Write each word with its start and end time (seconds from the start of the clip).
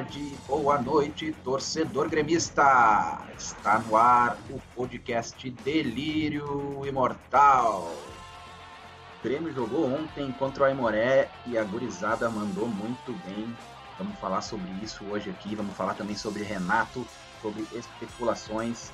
tarde, 0.00 0.34
boa 0.48 0.80
noite, 0.80 1.34
torcedor 1.44 2.08
gremista. 2.08 3.20
Está 3.36 3.78
no 3.80 3.96
ar 3.96 4.38
o 4.48 4.58
podcast 4.74 5.50
Delírio 5.62 6.80
Imortal. 6.86 7.92
O 9.18 9.22
Grêmio 9.22 9.52
jogou 9.52 9.92
ontem 9.92 10.32
contra 10.32 10.62
o 10.62 10.66
Aimoré 10.66 11.28
e 11.46 11.58
a 11.58 11.64
gurizada 11.64 12.30
mandou 12.30 12.66
muito 12.66 13.12
bem. 13.26 13.54
Vamos 13.98 14.18
falar 14.18 14.40
sobre 14.40 14.70
isso 14.82 15.04
hoje 15.04 15.28
aqui, 15.28 15.54
vamos 15.54 15.76
falar 15.76 15.92
também 15.92 16.16
sobre 16.16 16.42
Renato, 16.44 17.06
sobre 17.42 17.66
especulações 17.74 18.90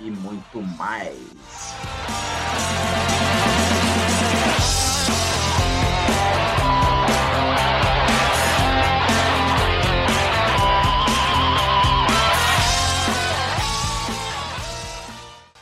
e 0.00 0.10
muito 0.10 0.62
mais. 0.62 1.18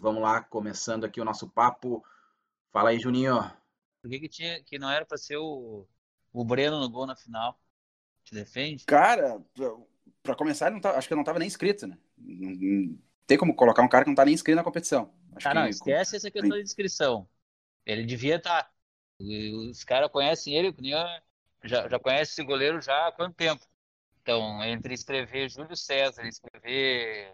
Vamos 0.04 0.20
lá, 0.20 0.42
começando 0.42 1.04
aqui 1.04 1.18
o 1.18 1.24
nosso 1.24 1.48
papo. 1.48 2.04
Fala 2.70 2.90
aí, 2.90 3.00
Juninho. 3.00 3.40
Por 4.02 4.10
que, 4.10 4.20
que, 4.20 4.28
tinha, 4.28 4.62
que 4.62 4.78
não 4.78 4.90
era 4.90 5.06
para 5.06 5.16
ser 5.16 5.38
o, 5.38 5.88
o 6.30 6.44
Breno 6.44 6.78
no 6.78 6.90
gol 6.90 7.06
na 7.06 7.16
final? 7.16 7.58
Te 8.22 8.34
defende? 8.34 8.84
Cara, 8.84 9.42
para 10.22 10.36
começar, 10.36 10.70
não 10.70 10.78
tá, 10.78 10.90
acho 10.90 11.08
que 11.08 11.14
não 11.14 11.22
estava 11.22 11.38
nem 11.38 11.48
inscrito, 11.48 11.86
né? 11.86 11.96
Não, 12.18 12.50
não, 12.50 12.98
tem 13.26 13.38
como 13.38 13.56
colocar 13.56 13.80
um 13.80 13.88
cara 13.88 14.04
que 14.04 14.10
não 14.10 14.14
tá 14.14 14.26
nem 14.26 14.34
inscrito 14.34 14.56
na 14.56 14.62
competição. 14.62 15.10
Acho 15.36 15.48
ah, 15.48 15.54
não, 15.54 15.66
esquece 15.68 16.16
essa 16.16 16.30
questão 16.30 16.54
de 16.54 16.62
inscrição. 16.62 17.26
Ele 17.86 18.04
devia 18.04 18.36
estar. 18.36 18.64
Tá. 18.64 18.70
Os 19.18 19.84
caras 19.84 20.10
conhecem 20.12 20.54
ele, 20.54 20.76
já, 21.64 21.88
já 21.88 21.98
conhece 21.98 22.32
esse 22.32 22.44
goleiro 22.44 22.78
já 22.82 23.08
há 23.08 23.12
quanto 23.12 23.36
tempo? 23.36 23.66
Então, 24.20 24.62
entre 24.64 24.92
escrever 24.92 25.48
Júlio 25.48 25.74
César 25.74 26.26
e 26.26 26.28
escrever 26.28 27.32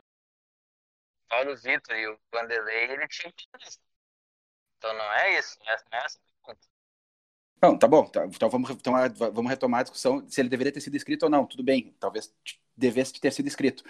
Paulo 1.30 1.56
Vitor 1.56 1.96
e 1.96 2.08
o 2.08 2.18
Vanderlei, 2.34 2.90
ele 2.90 3.08
tinha 3.08 3.32
Então 4.76 4.92
não 4.92 5.12
é 5.12 5.38
isso, 5.38 5.56
não 5.60 5.72
é, 5.72 5.76
é 5.92 6.04
essa 6.04 6.18
pergunta. 6.18 6.68
Não, 7.62 7.78
tá 7.78 7.86
bom. 7.86 8.06
Tá, 8.06 8.26
então 8.26 8.50
vamos 8.50 8.68
retomar, 8.68 9.12
vamos 9.14 9.48
retomar 9.48 9.80
a 9.80 9.82
discussão 9.84 10.28
se 10.28 10.40
ele 10.40 10.48
deveria 10.48 10.72
ter 10.72 10.80
sido 10.80 10.96
inscrito 10.96 11.26
ou 11.26 11.30
não. 11.30 11.46
Tudo 11.46 11.62
bem, 11.62 11.94
talvez 12.00 12.34
devesse 12.76 13.12
ter 13.20 13.32
sido 13.32 13.46
inscrito. 13.46 13.84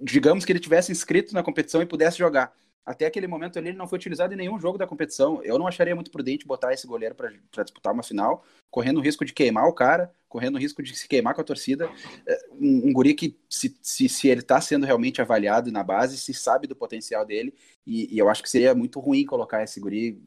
Digamos 0.00 0.44
que 0.44 0.52
ele 0.52 0.60
tivesse 0.60 0.92
inscrito 0.92 1.32
na 1.32 1.42
competição 1.42 1.80
e 1.80 1.86
pudesse 1.86 2.18
jogar 2.18 2.54
até 2.84 3.06
aquele 3.06 3.26
momento 3.26 3.56
ele 3.56 3.72
não 3.72 3.86
foi 3.86 3.96
utilizado 3.96 4.34
em 4.34 4.36
nenhum 4.36 4.58
jogo 4.58 4.76
da 4.76 4.86
competição. 4.86 5.40
Eu 5.44 5.58
não 5.58 5.66
acharia 5.66 5.94
muito 5.94 6.10
prudente 6.10 6.46
botar 6.46 6.72
esse 6.72 6.86
goleiro 6.86 7.14
para 7.14 7.62
disputar 7.62 7.92
uma 7.92 8.02
final, 8.02 8.44
correndo 8.70 8.98
o 8.98 9.00
risco 9.00 9.24
de 9.24 9.32
queimar 9.32 9.66
o 9.66 9.72
cara, 9.72 10.12
correndo 10.28 10.56
o 10.56 10.58
risco 10.58 10.82
de 10.82 10.96
se 10.96 11.06
queimar 11.06 11.34
com 11.34 11.40
a 11.40 11.44
torcida. 11.44 11.88
É, 12.26 12.38
um, 12.52 12.88
um 12.88 12.92
guri 12.92 13.14
que, 13.14 13.38
se, 13.48 13.76
se, 13.80 14.08
se 14.08 14.28
ele 14.28 14.40
está 14.40 14.60
sendo 14.60 14.84
realmente 14.84 15.20
avaliado 15.20 15.70
na 15.70 15.84
base, 15.84 16.18
se 16.18 16.34
sabe 16.34 16.66
do 16.66 16.74
potencial 16.74 17.24
dele, 17.24 17.54
e, 17.86 18.12
e, 18.14 18.18
eu 18.18 18.28
acho 18.28 18.42
que 18.42 18.50
seria 18.50 18.74
muito 18.74 18.98
ruim 18.98 19.24
colocar 19.24 19.62
esse 19.62 19.78
guri 19.78 20.20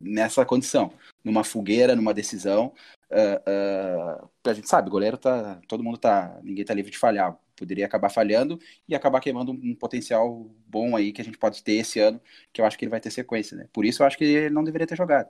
nessa 0.00 0.44
condição, 0.44 0.92
numa 1.22 1.44
fogueira, 1.44 1.94
numa 1.94 2.14
decisão. 2.14 2.72
Uh, 3.10 4.22
uh, 4.24 4.30
a 4.44 4.52
gente 4.52 4.68
sabe, 4.68 4.90
goleiro 4.90 5.18
tá. 5.18 5.60
Todo 5.68 5.84
mundo 5.84 5.98
tá. 5.98 6.40
Ninguém 6.42 6.64
tá 6.64 6.72
livre 6.72 6.90
de 6.90 6.98
falhar 6.98 7.38
poderia 7.60 7.84
acabar 7.84 8.08
falhando 8.08 8.58
e 8.88 8.94
acabar 8.94 9.20
queimando 9.20 9.52
um, 9.52 9.74
potencial 9.74 10.50
bom 10.66 10.96
aí 10.96 11.12
que 11.12 11.20
a 11.20 11.24
gente 11.24 11.36
pode 11.36 11.62
ter 11.62 11.74
esse 11.74 12.00
ano, 12.00 12.18
que 12.52 12.60
eu 12.60 12.64
acho 12.64 12.78
que 12.78 12.86
ele 12.86 12.90
vai 12.90 13.00
ter 13.00 13.10
sequência, 13.10 13.56
né? 13.56 13.68
Por 13.70 13.84
isso 13.84 14.02
eu 14.02 14.06
acho 14.06 14.16
que 14.16 14.24
ele 14.24 14.50
não 14.50 14.64
deveria 14.64 14.86
ter 14.86 14.96
jogado. 14.96 15.28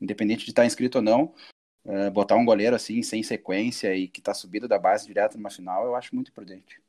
Independente 0.00 0.44
de 0.44 0.52
estar 0.52 0.64
inscrito 0.64 0.98
ou 0.98 1.04
não, 1.04 1.34
uh, 1.84 2.10
botar 2.12 2.36
um 2.36 2.44
goleiro 2.44 2.76
assim, 2.76 3.02
sem 3.02 3.22
sequência 3.22 3.94
e 3.94 4.06
que 4.06 4.20
está 4.20 4.32
subido 4.32 4.68
da 4.68 4.78
base 4.78 5.06
direto 5.06 5.36
numa 5.36 5.50
final, 5.50 5.84
eu 5.84 5.96
acho 5.96 6.14
muito 6.14 6.32
prudente. 6.32 6.80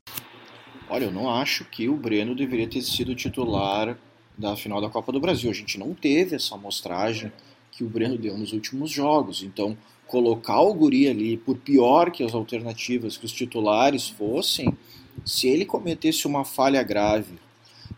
Olha, 0.88 1.06
eu 1.06 1.12
não 1.12 1.28
acho 1.28 1.64
que 1.64 1.88
o 1.88 1.96
Breno 1.96 2.34
deveria 2.36 2.68
ter 2.68 2.82
sido 2.82 3.14
titular 3.14 3.98
da 4.38 4.54
final 4.54 4.80
da 4.80 4.88
Copa 4.88 5.10
do 5.10 5.20
Brasil. 5.20 5.50
A 5.50 5.54
gente 5.54 5.78
não 5.78 5.92
teve 5.94 6.36
essa 6.36 6.54
amostragem 6.54 7.32
que 7.72 7.82
o 7.82 7.88
Breno 7.88 8.16
deu 8.16 8.38
nos 8.38 8.52
últimos 8.52 8.90
jogos. 8.90 9.42
Então, 9.42 9.76
colocar 10.06 10.60
o 10.60 10.74
Guri 10.74 11.08
ali, 11.08 11.36
por 11.36 11.56
pior 11.58 12.10
que 12.10 12.22
as 12.22 12.34
alternativas, 12.34 13.16
que 13.16 13.24
os 13.24 13.32
titulares 13.32 14.08
fossem, 14.08 14.76
se 15.24 15.48
ele 15.48 15.64
cometesse 15.64 16.26
uma 16.26 16.44
falha 16.44 16.82
grave 16.82 17.38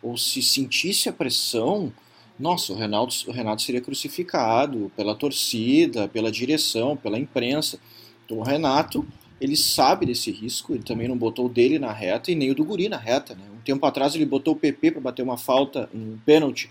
ou 0.03 0.17
se 0.17 0.43
sentisse 0.43 1.09
a 1.09 1.13
pressão, 1.13 1.93
nossa, 2.39 2.73
o 2.73 2.77
Renato, 2.77 3.15
o 3.29 3.33
Renato 3.33 3.63
seria 3.63 3.81
crucificado 3.81 4.93
pela 4.95 5.15
torcida, 5.15 6.07
pela 6.07 6.31
direção, 6.31 6.97
pela 6.97 7.19
imprensa. 7.19 7.81
Então 8.25 8.39
o 8.39 8.43
Renato, 8.43 9.07
ele 9.41 9.57
sabe 9.57 10.05
desse 10.05 10.31
risco, 10.31 10.75
ele 10.75 10.83
também 10.83 11.09
não 11.09 11.17
botou 11.17 11.47
o 11.47 11.49
dele 11.49 11.79
na 11.79 11.93
reta 11.93 12.31
e 12.31 12.35
nem 12.35 12.51
o 12.51 12.55
do 12.55 12.65
Guri 12.65 12.89
na 12.89 12.99
reta. 12.99 13.35
Né? 13.35 13.45
Um 13.57 13.63
tempo 13.63 13.85
atrás 13.87 14.15
ele 14.15 14.27
botou 14.27 14.55
o 14.55 14.57
PP 14.57 14.93
para 14.93 15.01
bater 15.01 15.23
uma 15.23 15.39
falta, 15.39 15.89
um 15.95 16.19
pênalti, 16.27 16.71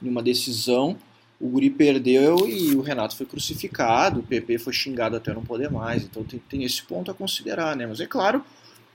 numa 0.00 0.22
decisão, 0.22 0.96
o 1.40 1.48
Guri 1.48 1.70
perdeu 1.70 2.46
e 2.46 2.76
o 2.76 2.82
Renato 2.82 3.16
foi 3.16 3.24
crucificado, 3.24 4.20
o 4.20 4.22
PP 4.22 4.58
foi 4.58 4.74
xingado 4.74 5.16
até 5.16 5.32
não 5.32 5.42
poder 5.42 5.70
mais. 5.70 6.04
Então 6.04 6.22
tem, 6.22 6.38
tem 6.38 6.64
esse 6.64 6.82
ponto 6.82 7.10
a 7.10 7.14
considerar, 7.14 7.74
né? 7.74 7.86
Mas 7.86 7.98
é 7.98 8.06
claro 8.06 8.44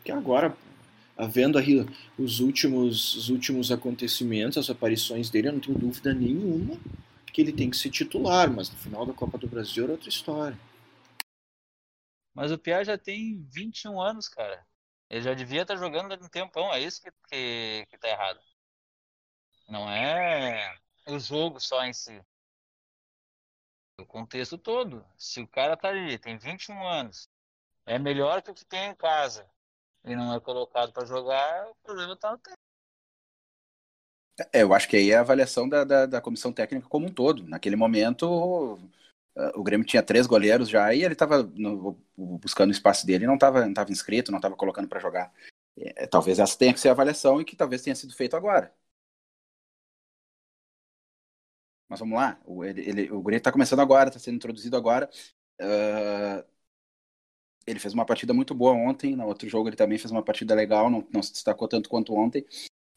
que 0.04 0.12
agora, 0.12 0.56
havendo 1.18 1.58
aí 1.58 1.84
os 2.20 2.40
últimos, 2.40 3.16
os 3.16 3.30
últimos 3.30 3.72
acontecimentos, 3.72 4.60
as 4.60 4.70
aparições 4.70 5.32
dele, 5.32 5.48
eu 5.48 5.54
não 5.54 5.60
tenho 5.60 5.78
dúvida 5.78 6.14
nenhuma 6.14 6.80
que 7.34 7.42
ele 7.42 7.52
tem 7.52 7.70
que 7.70 7.76
ser 7.76 7.90
titular, 7.90 8.50
mas 8.50 8.70
no 8.70 8.78
final 8.78 9.06
da 9.08 9.14
Copa 9.14 9.40
do 9.40 9.48
Brasil 9.48 9.84
era 9.84 9.94
outra 9.94 10.08
história. 10.08 10.58
Mas 12.34 12.52
o 12.52 12.60
Pierre 12.60 12.86
já 12.86 12.98
tem 12.98 13.44
21 13.52 14.00
anos, 14.00 14.30
cara. 14.30 14.64
Ele 15.10 15.22
já 15.22 15.34
devia 15.34 15.64
estar 15.64 15.78
jogando 15.78 16.14
há 16.14 16.16
um 16.16 16.30
tempão, 16.30 16.72
é 16.72 16.80
isso 16.80 17.02
que, 17.02 17.12
que, 17.28 17.88
que 17.90 17.98
tá 17.98 18.08
errado. 18.08 18.40
Não 19.68 19.90
é 19.90 20.76
o 21.08 21.18
jogo 21.18 21.60
só 21.60 21.84
em 21.84 21.94
si 21.94 22.22
o 24.00 24.06
contexto 24.06 24.58
todo. 24.58 25.06
Se 25.18 25.42
o 25.42 25.48
cara 25.48 25.78
tá 25.78 25.90
ali, 25.90 26.18
tem 26.18 26.38
21 26.38 26.86
anos, 26.86 27.30
é 27.86 27.98
melhor 27.98 28.42
que 28.42 28.52
o 28.52 28.54
que 28.54 28.66
tem 28.66 28.90
em 28.90 28.96
casa 28.96 29.46
e 30.04 30.16
não 30.16 30.34
é 30.34 30.40
colocado 30.40 30.94
para 30.94 31.06
jogar, 31.06 31.68
o 31.70 31.76
problema 31.84 32.16
tá 32.16 32.32
no 32.32 32.38
tempo. 32.38 32.58
É, 34.52 34.64
eu 34.64 34.74
acho 34.74 34.88
que 34.88 34.98
aí 34.98 35.12
é 35.12 35.18
a 35.18 35.22
avaliação 35.22 35.68
da, 35.68 35.84
da, 35.84 36.06
da, 36.06 36.22
comissão 36.22 36.52
técnica 36.52 36.88
como 36.90 37.08
um 37.08 37.14
todo. 37.14 37.44
Naquele 37.48 37.78
momento, 37.78 38.78
o 39.56 39.64
Grêmio 39.64 39.88
tinha 39.88 40.04
três 40.04 40.28
goleiros 40.28 40.68
já 40.68 40.94
e 40.94 41.04
ele 41.04 41.14
estava 41.14 41.50
buscando 42.18 42.70
o 42.70 42.74
espaço 42.74 43.06
dele, 43.06 43.26
não 43.26 43.36
estava 43.36 43.66
não 43.66 43.74
tava 43.74 43.92
inscrito, 43.92 44.32
não 44.32 44.40
estava 44.40 44.56
colocando 44.56 44.90
para 44.90 45.00
jogar. 45.00 45.34
É, 45.78 46.06
talvez 46.06 46.38
essa 46.38 46.58
tenha 46.58 46.74
que 46.74 46.80
ser 46.80 46.90
a 46.90 46.92
avaliação 46.92 47.40
e 47.40 47.46
que 47.46 47.56
talvez 47.56 47.82
tenha 47.82 47.96
sido 47.96 48.14
feito 48.14 48.36
agora. 48.36 48.74
Mas 51.96 52.00
vamos 52.02 52.18
lá, 52.18 52.38
o, 52.46 52.66
ele, 52.66 52.82
ele, 52.82 53.10
o 53.10 53.22
Guri 53.22 53.38
está 53.38 53.54
começando 53.54 53.80
agora, 53.80 54.10
está 54.10 54.20
sendo 54.20 54.36
introduzido 54.36 54.76
agora. 54.76 55.10
Uh, 55.62 56.44
ele 57.66 57.80
fez 57.80 57.94
uma 57.94 58.06
partida 58.06 58.34
muito 58.34 58.53
boa 58.53 58.74
ontem, 58.74 59.16
no 59.16 59.26
outro 59.26 59.47
jogo 59.47 59.70
ele 59.70 59.78
também 59.78 59.97
fez 59.97 60.12
uma 60.12 60.22
partida 60.22 60.53
legal, 60.53 60.90
não, 60.90 61.08
não 61.09 61.24
se 61.24 61.32
destacou 61.32 61.70
tanto 61.70 61.88
quanto 61.88 62.14
ontem. 62.14 62.46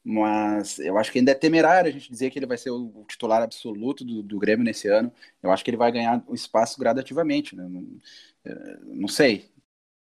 Mas 0.02 0.80
eu 0.80 0.98
acho 0.98 1.12
que 1.12 1.18
ainda 1.20 1.30
é 1.30 1.34
temerário 1.34 1.88
a 1.88 1.92
gente 1.92 2.10
dizer 2.10 2.30
que 2.30 2.40
ele 2.40 2.46
vai 2.46 2.58
ser 2.58 2.70
o 2.70 3.04
titular 3.06 3.40
absoluto 3.40 4.04
do, 4.04 4.20
do 4.20 4.38
Grêmio 4.38 4.64
nesse 4.64 4.88
ano. 4.88 5.12
Eu 5.40 5.52
acho 5.52 5.62
que 5.62 5.70
ele 5.70 5.76
vai 5.76 5.92
ganhar 5.92 6.24
o 6.26 6.34
espaço 6.34 6.78
gradativamente. 6.80 7.54
Né? 7.54 7.68
Não, 7.68 8.00
eh, 8.46 8.80
não 8.84 9.06
sei. 9.06 9.48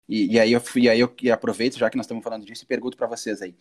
E, 0.07 0.36
e, 0.36 0.40
aí 0.40 0.54
eu, 0.54 0.62
e 0.78 0.90
aí 0.90 1.00
eu 1.00 1.13
e 1.22 1.30
aproveito, 1.30 1.78
já 1.78 1.90
que 1.90 1.98
nós 1.98 2.06
estamos 2.06 2.24
falando 2.24 2.45
disso, 2.45 2.63
e 2.63 2.68
pergunto 2.68 2.95
para 2.95 3.07
vocês 3.07 3.42
aí. 3.42 3.56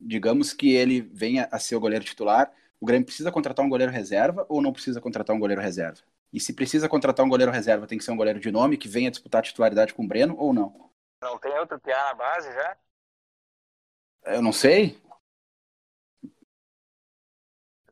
Digamos 0.00 0.52
que 0.52 0.70
ele 0.74 1.00
venha 1.00 1.48
a 1.50 1.58
ser 1.58 1.74
o 1.74 1.80
goleiro 1.80 2.04
titular, 2.04 2.52
o 2.80 2.86
Grêmio 2.86 3.06
precisa 3.06 3.32
contratar 3.32 3.64
um 3.64 3.68
goleiro 3.68 3.92
reserva 3.92 4.46
ou 4.48 4.62
não 4.62 4.72
precisa 4.72 5.00
contratar 5.00 5.34
um 5.34 5.40
goleiro 5.40 5.60
reserva? 5.60 6.00
E 6.32 6.38
se 6.38 6.52
precisa 6.52 6.88
contratar 6.88 7.24
um 7.24 7.28
goleiro 7.28 7.50
reserva, 7.50 7.86
tem 7.86 7.98
que 7.98 8.04
ser 8.04 8.10
um 8.10 8.16
goleiro 8.16 8.38
de 8.38 8.50
nome 8.50 8.76
que 8.76 8.88
venha 8.88 9.10
disputar 9.10 9.40
a 9.40 9.42
titularidade 9.42 9.94
com 9.94 10.04
o 10.04 10.08
Breno 10.08 10.36
ou 10.38 10.52
não? 10.52 10.90
Não 11.20 11.38
tem 11.38 11.58
outro 11.58 11.80
PA 11.80 12.08
na 12.08 12.14
base 12.14 12.52
já? 12.52 12.78
Eu 14.26 14.42
não 14.42 14.52
sei. 14.52 15.00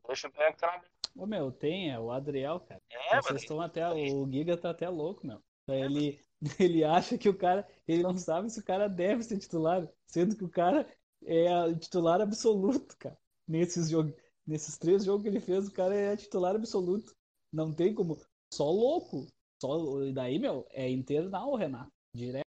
Deixa 0.06 0.29
eu 0.29 0.31
pegar 0.31 0.53
que 0.53 0.59
tá 0.59 0.83
Ô, 1.17 1.27
meu, 1.27 1.50
tem, 1.50 1.91
é 1.91 1.99
o 1.99 2.11
Adriel, 2.11 2.61
cara. 2.61 2.81
É, 2.91 3.21
Vocês 3.23 3.41
estão 3.41 3.61
até. 3.61 3.89
O 3.89 4.31
Giga 4.31 4.56
tá 4.56 4.71
até 4.71 4.87
louco, 4.89 5.27
meu. 5.27 5.43
Ele, 5.67 6.21
ele 6.61 6.85
acha 6.85 7.17
que 7.17 7.29
o 7.29 7.37
cara. 7.37 7.67
Ele 7.89 8.03
não 8.03 8.17
sabe 8.17 8.50
se 8.50 8.61
o 8.61 8.65
cara 8.65 8.87
deve 8.87 9.23
ser 9.23 9.39
titular, 9.39 9.89
sendo 10.06 10.37
que 10.37 10.44
o 10.44 10.49
cara 10.49 10.87
é 11.25 11.75
titular 11.75 12.21
absoluto, 12.21 12.97
cara. 12.99 13.19
Nesses 13.49 13.89
jogos 13.89 14.12
nesses 14.46 14.78
três 14.78 15.04
jogos 15.04 15.22
que 15.22 15.28
ele 15.28 15.40
fez, 15.40 15.66
o 15.66 15.72
cara 15.72 15.94
é 15.94 16.16
titular 16.16 16.54
absoluto. 16.54 17.14
Não 17.52 17.72
tem 17.72 17.94
como. 17.94 18.20
Só 18.52 18.70
louco. 18.70 19.26
Só, 19.60 20.02
e 20.02 20.12
daí, 20.12 20.38
meu, 20.38 20.66
é 20.70 20.88
internal, 20.90 21.54
Renato. 21.54 21.90
Direto. 22.14 22.44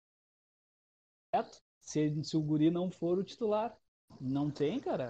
Se, 1.81 2.25
se 2.25 2.37
o 2.37 2.43
Guri 2.43 2.71
não 2.71 2.91
for 2.91 3.19
o 3.19 3.25
titular. 3.25 3.77
Não 4.21 4.51
tem, 4.51 4.81
cara. 4.81 5.07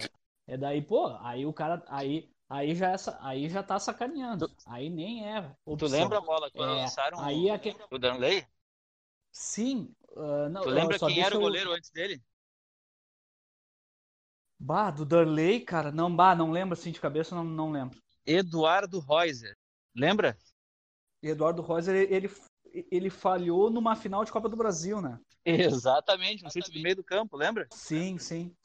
É 0.47 0.57
daí, 0.57 0.81
pô, 0.81 1.07
aí 1.21 1.45
o 1.45 1.53
cara. 1.53 1.83
Aí, 1.87 2.29
aí, 2.49 2.75
já, 2.75 2.91
é, 2.91 2.95
aí 3.19 3.49
já 3.49 3.63
tá 3.63 3.79
sacaneando. 3.79 4.49
Aí 4.65 4.89
nem 4.89 5.27
é. 5.27 5.39
Opção. 5.65 5.89
Tu 5.89 5.91
lembra 5.91 6.17
a 6.17 6.21
bola 6.21 6.51
quando 6.51 6.73
é, 6.73 6.81
lançaram 6.81 7.19
aí 7.19 7.45
o, 7.45 7.53
é 7.53 7.59
que... 7.59 7.75
o 7.91 7.97
Danley? 7.97 8.45
Sim. 9.31 9.93
Uh, 10.11 10.49
não, 10.49 10.61
tu 10.61 10.69
lembra 10.69 10.99
quem 10.99 11.21
era 11.21 11.35
o 11.35 11.41
goleiro 11.41 11.71
antes 11.73 11.89
dele? 11.91 12.21
Bah, 14.59 14.91
do 14.91 15.05
Darley, 15.05 15.61
cara, 15.61 15.91
não, 15.91 16.13
bah, 16.13 16.35
não 16.35 16.51
lembro 16.51 16.73
assim 16.73 16.91
de 16.91 16.99
cabeça, 16.99 17.35
não, 17.35 17.43
não 17.43 17.71
lembro. 17.71 17.99
Eduardo 18.25 18.99
Reuser, 18.99 19.55
lembra? 19.95 20.37
Eduardo 21.21 21.61
Reuser, 21.61 21.95
ele, 22.11 22.29
ele 22.91 23.09
falhou 23.09 23.69
numa 23.69 23.95
final 23.95 24.23
de 24.23 24.31
Copa 24.31 24.49
do 24.49 24.55
Brasil, 24.55 25.01
né? 25.01 25.19
Exatamente, 25.45 26.43
no 26.43 26.51
chute 26.51 26.71
do 26.71 26.79
meio 26.79 26.95
do 26.95 27.03
campo, 27.03 27.37
lembra? 27.37 27.67
Sim, 27.71 28.17
sim. 28.17 28.55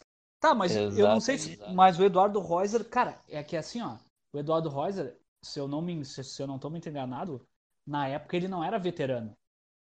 Tá, 0.40 0.54
mas 0.54 0.72
Exatamente. 0.72 1.00
eu 1.00 1.08
não 1.08 1.20
sei 1.20 1.38
se. 1.38 1.58
Mas 1.74 1.98
o 1.98 2.04
Eduardo 2.04 2.40
Reuser, 2.40 2.88
cara, 2.88 3.20
é 3.28 3.42
que 3.42 3.56
assim, 3.56 3.82
ó. 3.82 3.98
O 4.32 4.38
Eduardo 4.38 4.70
Reuser, 4.70 5.18
se 5.42 5.60
eu 5.60 5.68
não 5.68 5.82
me, 5.82 6.04
se, 6.04 6.24
se 6.24 6.42
eu 6.42 6.46
não 6.46 6.58
tô 6.58 6.70
me 6.70 6.78
enganado, 6.78 7.46
na 7.86 8.08
época 8.08 8.36
ele 8.36 8.48
não 8.48 8.64
era 8.64 8.78
veterano. 8.78 9.36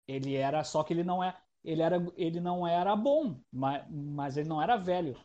Ele 0.07 0.35
era, 0.35 0.65
só 0.65 0.83
que 0.83 0.93
ele 0.93 1.05
não 1.05 1.23
é. 1.23 1.37
Ele, 1.65 1.83
era, 1.83 1.97
ele 2.17 2.41
não 2.41 2.67
era 2.67 2.97
bom, 2.97 3.41
mas, 3.53 3.85
mas 3.91 4.37
ele 4.37 4.49
não 4.49 4.61
era 4.61 4.77
velho. 4.77 5.17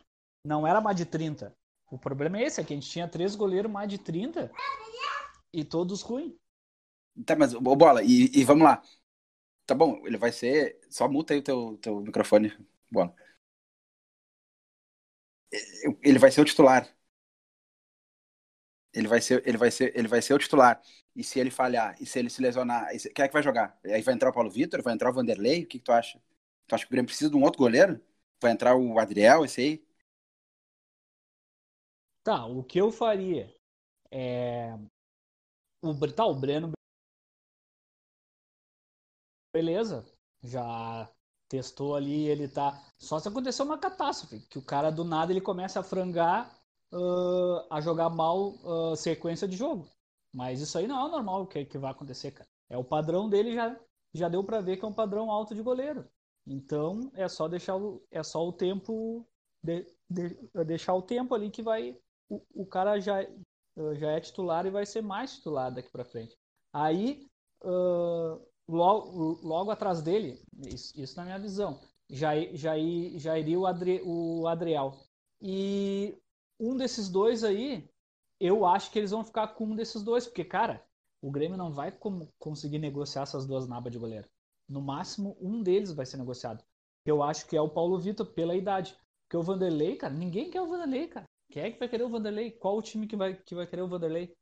Não 0.44 0.66
era 0.66 0.80
mais 0.80 0.96
de 0.96 1.06
30. 1.06 1.56
O 1.90 1.98
problema 1.98 2.38
é 2.38 2.44
esse, 2.44 2.60
é 2.60 2.64
que 2.64 2.72
a 2.72 2.76
gente 2.76 2.90
tinha 2.90 3.08
três 3.08 3.34
goleiros 3.34 3.70
mais 3.70 3.88
de 3.88 3.98
30 3.98 4.50
e 5.52 5.64
todos 5.64 6.02
ruins. 6.02 6.34
Tá, 7.24 7.36
mas, 7.36 7.54
ô 7.54 7.60
Bola, 7.60 8.02
e, 8.02 8.30
e, 8.34 8.44
vamos 8.44 8.64
lá. 8.64 8.82
Tá 9.66 9.74
bom, 9.74 10.06
ele 10.06 10.18
vai 10.18 10.32
ser. 10.32 10.80
Só 10.90 11.08
muta 11.08 11.34
aí 11.34 11.40
o 11.40 11.42
teu, 11.42 11.78
teu 11.78 12.00
microfone, 12.00 12.52
Bola. 12.90 13.14
Ele 16.02 16.18
vai 16.18 16.30
ser 16.30 16.40
o 16.40 16.44
titular. 16.44 16.88
Ele 18.92 19.08
vai 19.08 19.20
ser, 19.20 19.42
ele 19.46 19.56
vai 19.58 19.70
ser, 19.70 19.96
ele 19.96 20.08
vai 20.08 20.22
ser 20.22 20.34
o 20.34 20.38
titular. 20.38 20.80
E 21.16 21.22
se 21.24 21.38
ele 21.40 21.50
falhar, 21.50 21.96
e 22.00 22.06
se 22.06 22.18
ele 22.18 22.30
se 22.30 22.42
lesionar, 22.42 22.88
quem 23.14 23.24
é 23.24 23.28
que 23.28 23.32
vai 23.32 23.42
jogar? 23.42 23.78
Aí 23.84 24.02
vai 24.02 24.14
entrar 24.14 24.30
o 24.30 24.32
Paulo 24.32 24.50
Vitor, 24.50 24.82
vai 24.82 24.94
entrar 24.94 25.10
o 25.10 25.12
Vanderlei? 25.14 25.62
O 25.62 25.66
que, 25.66 25.78
que 25.78 25.84
tu 25.84 25.92
acha? 25.92 26.20
Tu 26.66 26.74
acha 26.74 26.84
que 26.84 26.90
o 26.90 26.92
Grêmio 26.92 27.06
precisa 27.08 27.30
de 27.30 27.36
um 27.36 27.42
outro 27.42 27.58
goleiro? 27.58 28.00
Vai 28.40 28.52
entrar 28.52 28.76
o 28.76 28.98
Adriel, 28.98 29.44
esse 29.44 29.60
aí? 29.60 29.84
Tá, 32.24 32.46
o 32.46 32.64
que 32.64 32.80
eu 32.80 32.90
faria 32.90 33.54
é. 34.10 34.76
O, 35.82 35.94
tá, 36.12 36.24
o 36.24 36.34
Breno. 36.34 36.72
Beleza, 39.52 40.04
já 40.42 41.08
testou 41.48 41.94
ali, 41.94 42.26
ele 42.26 42.48
tá. 42.48 42.82
Só 42.98 43.18
se 43.20 43.28
acontecer 43.28 43.62
uma 43.62 43.78
catástrofe, 43.78 44.40
que 44.48 44.58
o 44.58 44.64
cara 44.64 44.90
do 44.90 45.04
nada 45.04 45.32
ele 45.32 45.40
começa 45.40 45.80
a 45.80 45.82
frangar, 45.82 46.58
uh, 46.92 47.66
a 47.70 47.80
jogar 47.82 48.08
mal 48.08 48.54
uh, 48.64 48.96
sequência 48.96 49.46
de 49.46 49.56
jogo. 49.56 49.86
Mas 50.32 50.60
isso 50.60 50.78
aí 50.78 50.86
não 50.86 51.06
é 51.06 51.10
normal 51.10 51.46
que, 51.46 51.64
que 51.66 51.78
vai 51.78 51.90
acontecer, 51.90 52.32
cara. 52.32 52.48
É 52.70 52.78
o 52.78 52.84
padrão 52.84 53.28
dele 53.28 53.54
já 53.54 53.78
já 54.14 54.28
deu 54.28 54.44
para 54.44 54.60
ver 54.60 54.76
que 54.76 54.84
é 54.84 54.88
um 54.88 54.94
padrão 54.94 55.30
alto 55.30 55.54
de 55.54 55.62
goleiro. 55.62 56.08
Então 56.46 57.10
é 57.14 57.28
só 57.28 57.48
deixar 57.48 57.76
o, 57.76 58.02
é 58.10 58.22
só 58.22 58.46
o 58.46 58.52
tempo 58.52 59.26
de, 59.62 59.86
de, 60.08 60.36
deixar 60.64 60.94
o 60.94 61.02
tempo 61.02 61.34
ali 61.34 61.50
que 61.50 61.62
vai 61.62 61.98
o, 62.36 62.62
o 62.62 62.66
cara 62.66 62.98
já 63.00 63.26
já 63.96 64.12
é 64.12 64.20
titular 64.20 64.64
e 64.66 64.70
vai 64.70 64.86
ser 64.86 65.02
mais 65.02 65.34
titular 65.34 65.72
daqui 65.72 65.90
para 65.90 66.04
frente. 66.04 66.36
Aí 66.72 67.26
uh, 67.64 68.40
logo, 68.68 69.40
logo 69.42 69.70
atrás 69.70 70.00
dele, 70.00 70.40
isso, 70.66 70.98
isso, 71.00 71.16
na 71.16 71.24
minha 71.24 71.38
visão, 71.38 71.80
já, 72.08 72.34
já, 72.52 72.74
já 73.16 73.38
iria 73.38 73.58
o, 73.58 73.66
Adri, 73.66 74.00
o 74.04 74.46
Adriel. 74.46 74.94
E 75.40 76.16
um 76.60 76.76
desses 76.76 77.08
dois 77.08 77.42
aí 77.42 77.88
eu 78.40 78.64
acho 78.66 78.90
que 78.90 78.98
eles 78.98 79.10
vão 79.10 79.24
ficar 79.24 79.48
com 79.48 79.66
um 79.66 79.74
desses 79.74 80.02
dois, 80.02 80.26
porque, 80.26 80.44
cara, 80.44 80.84
o 81.22 81.30
Grêmio 81.30 81.56
não 81.56 81.72
vai 81.72 81.90
como 81.90 82.28
conseguir 82.38 82.78
negociar 82.78 83.22
essas 83.22 83.46
duas 83.46 83.66
nabas 83.66 83.92
de 83.92 83.98
goleiro. 83.98 84.28
No 84.68 84.80
máximo, 84.80 85.36
um 85.40 85.62
deles 85.62 85.92
vai 85.92 86.04
ser 86.04 86.16
negociado. 86.16 86.62
Eu 87.06 87.22
acho 87.22 87.46
que 87.46 87.56
é 87.56 87.60
o 87.60 87.68
Paulo 87.68 87.98
Vitor, 87.98 88.26
pela 88.26 88.54
idade. 88.54 88.96
Porque 89.22 89.36
o 89.36 89.42
Vanderlei, 89.42 89.96
cara, 89.96 90.12
ninguém 90.12 90.50
quer 90.50 90.60
o 90.60 90.66
Vanderlei, 90.66 91.08
cara. 91.08 91.26
Quem 91.50 91.62
é 91.62 91.70
que 91.70 91.78
vai 91.78 91.88
querer 91.88 92.04
o 92.04 92.08
Vanderlei? 92.08 92.50
Qual 92.50 92.76
o 92.76 92.82
time 92.82 93.06
que 93.06 93.16
vai, 93.16 93.34
que 93.34 93.54
vai 93.54 93.66
querer 93.66 93.82
o 93.82 93.88
Vanderlei? 93.88 94.34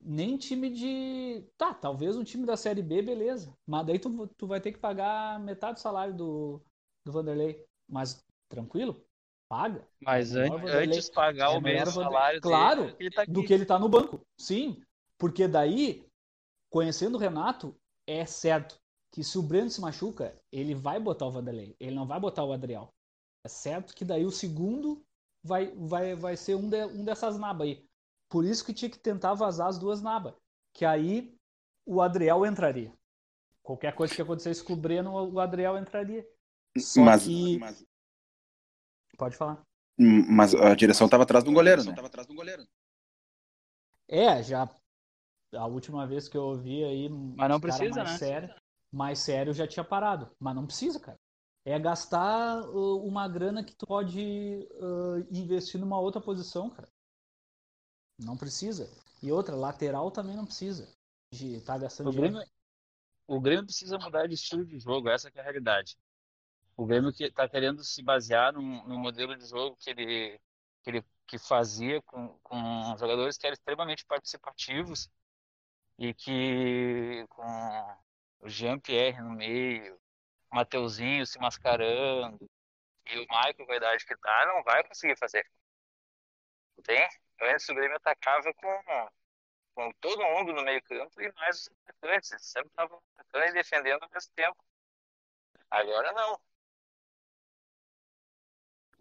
Nem 0.00 0.36
time 0.36 0.70
de. 0.70 1.44
Tá, 1.58 1.74
talvez 1.74 2.16
um 2.16 2.24
time 2.24 2.46
da 2.46 2.56
Série 2.56 2.82
B, 2.82 3.02
beleza. 3.02 3.54
Mas 3.66 3.86
daí 3.86 3.98
tu, 3.98 4.26
tu 4.28 4.46
vai 4.46 4.60
ter 4.60 4.72
que 4.72 4.78
pagar 4.78 5.38
metade 5.40 5.74
do 5.74 5.80
salário 5.80 6.14
do, 6.14 6.62
do 7.04 7.12
Vanderlei. 7.12 7.64
Mas 7.88 8.24
tranquilo? 8.48 9.04
paga. 9.50 9.84
Mas 10.00 10.34
é 10.36 10.46
antes 10.46 11.10
pagar 11.10 11.52
é 11.52 11.58
o 11.58 11.60
mesmo 11.60 11.90
salário 11.90 12.40
claro, 12.40 12.84
dele, 12.84 12.96
ele 13.00 13.10
tá 13.10 13.24
do 13.26 13.44
que 13.44 13.52
ele 13.52 13.64
está 13.64 13.78
no 13.80 13.88
banco. 13.88 14.24
Sim, 14.38 14.80
porque 15.18 15.48
daí, 15.48 16.06
conhecendo 16.70 17.16
o 17.16 17.20
Renato, 17.20 17.74
é 18.06 18.24
certo 18.24 18.78
que 19.12 19.24
se 19.24 19.36
o 19.36 19.42
Breno 19.42 19.68
se 19.68 19.80
machuca, 19.80 20.40
ele 20.52 20.72
vai 20.72 21.00
botar 21.00 21.26
o 21.26 21.32
Vanderlei, 21.32 21.74
ele 21.80 21.96
não 21.96 22.06
vai 22.06 22.20
botar 22.20 22.44
o 22.44 22.52
Adriel. 22.52 22.94
É 23.44 23.48
certo 23.48 23.92
que 23.92 24.04
daí 24.04 24.24
o 24.24 24.30
segundo 24.30 25.02
vai, 25.42 25.72
vai, 25.76 26.14
vai 26.14 26.36
ser 26.36 26.54
um, 26.54 26.68
de, 26.68 26.84
um 26.86 27.04
dessas 27.04 27.38
nabas 27.38 27.68
aí. 27.68 27.86
Por 28.28 28.44
isso 28.44 28.64
que 28.64 28.74
tinha 28.74 28.90
que 28.90 28.98
tentar 28.98 29.34
vazar 29.34 29.68
as 29.68 29.78
duas 29.78 30.00
nabas. 30.00 30.34
Que 30.72 30.84
aí 30.84 31.34
o 31.84 32.00
Adriel 32.00 32.46
entraria. 32.46 32.92
Qualquer 33.62 33.94
coisa 33.94 34.14
que 34.14 34.22
acontecesse 34.22 34.62
com 34.62 34.72
o 34.72 34.76
Breno, 34.76 35.12
o 35.12 35.40
Adriel 35.40 35.76
entraria. 35.76 36.26
Só 36.78 37.02
mas, 37.02 37.24
que... 37.24 37.58
mas 37.58 37.84
Pode 39.20 39.36
falar. 39.36 39.62
Mas 39.98 40.54
a 40.54 40.74
direção 40.74 41.04
estava 41.04 41.24
atrás 41.24 41.44
do 41.44 41.52
goleiro, 41.52 41.84
né? 41.84 41.94
atrás 42.02 42.26
do 42.26 42.34
goleiro. 42.34 42.66
É, 44.08 44.42
já 44.42 44.66
a 45.54 45.66
última 45.66 46.06
vez 46.06 46.26
que 46.26 46.38
eu 46.38 46.42
ouvi 46.42 46.82
aí, 46.82 47.08
mas 47.08 47.48
não 47.50 47.60
precisa, 47.60 48.02
mais 48.02 48.12
né? 48.12 48.18
Sério, 48.18 48.54
mais 48.90 49.18
sério 49.18 49.52
já 49.52 49.66
tinha 49.66 49.84
parado, 49.84 50.30
mas 50.38 50.54
não 50.54 50.64
precisa, 50.64 50.98
cara. 50.98 51.18
É 51.64 51.78
gastar 51.78 52.62
uh, 52.68 53.04
uma 53.06 53.28
grana 53.28 53.62
que 53.62 53.74
tu 53.74 53.86
pode 53.86 54.66
uh, 54.72 55.18
investir 55.30 55.78
numa 55.78 56.00
outra 56.00 56.20
posição, 56.20 56.70
cara. 56.70 56.88
Não 58.18 58.36
precisa. 58.36 58.90
E 59.22 59.30
outra, 59.30 59.54
lateral 59.54 60.10
também 60.10 60.36
não 60.36 60.46
precisa 60.46 60.88
de 61.32 61.56
estar 61.56 61.74
tá 61.74 61.80
gastando 61.80 62.10
o 62.10 62.12
Grêmio, 62.12 62.42
o 63.26 63.40
Grêmio 63.40 63.64
precisa 63.64 63.98
mudar 63.98 64.26
de 64.26 64.34
estilo 64.34 64.64
de 64.64 64.78
jogo, 64.80 65.08
essa 65.08 65.28
é 65.28 65.40
a 65.40 65.42
realidade. 65.42 65.96
O 66.76 66.86
Grêmio 66.86 67.12
que 67.12 67.24
está 67.24 67.48
querendo 67.48 67.84
se 67.84 68.02
basear 68.02 68.52
num, 68.52 68.86
num, 68.88 68.98
modelo 68.98 69.36
de 69.36 69.46
jogo 69.46 69.76
que 69.76 69.90
ele, 69.90 70.40
que 70.82 70.90
ele 70.90 71.04
que 71.26 71.38
fazia 71.38 72.02
com, 72.02 72.28
com 72.42 72.96
jogadores 72.98 73.36
que 73.36 73.46
eram 73.46 73.54
extremamente 73.54 74.04
participativos 74.04 75.08
e 75.96 76.12
que 76.14 77.24
com 77.28 77.44
o 78.40 78.48
Jean-Pierre 78.48 79.22
no 79.22 79.30
meio, 79.30 79.99
Mateuzinho 80.52 81.26
se 81.26 81.38
mascarando 81.38 82.38
e 83.06 83.18
o 83.18 83.22
Michael 83.22 83.66
com 83.66 83.72
a 83.72 83.76
idade 83.76 84.06
que 84.06 84.16
tá, 84.16 84.46
não 84.46 84.62
vai 84.62 84.86
conseguir 84.86 85.16
fazer. 85.16 85.48
Tem? 86.84 87.08
Antes 87.42 87.68
o 87.68 87.74
Grêmio 87.74 87.96
atacava 87.96 88.52
com, 88.54 89.08
com 89.74 89.92
todo 90.00 90.22
mundo 90.22 90.52
no 90.52 90.62
meio 90.62 90.82
campo 90.82 91.20
e 91.20 91.32
mais 91.34 91.62
os 91.62 91.70
atacantes. 91.86 92.32
Eles 92.32 92.46
sempre 92.46 92.68
estavam 92.68 93.02
atacando 93.16 93.46
e 93.46 93.52
defendendo 93.52 94.02
ao 94.02 94.10
mesmo 94.10 94.32
tempo. 94.34 94.64
Agora 95.70 96.12
não 96.12 96.40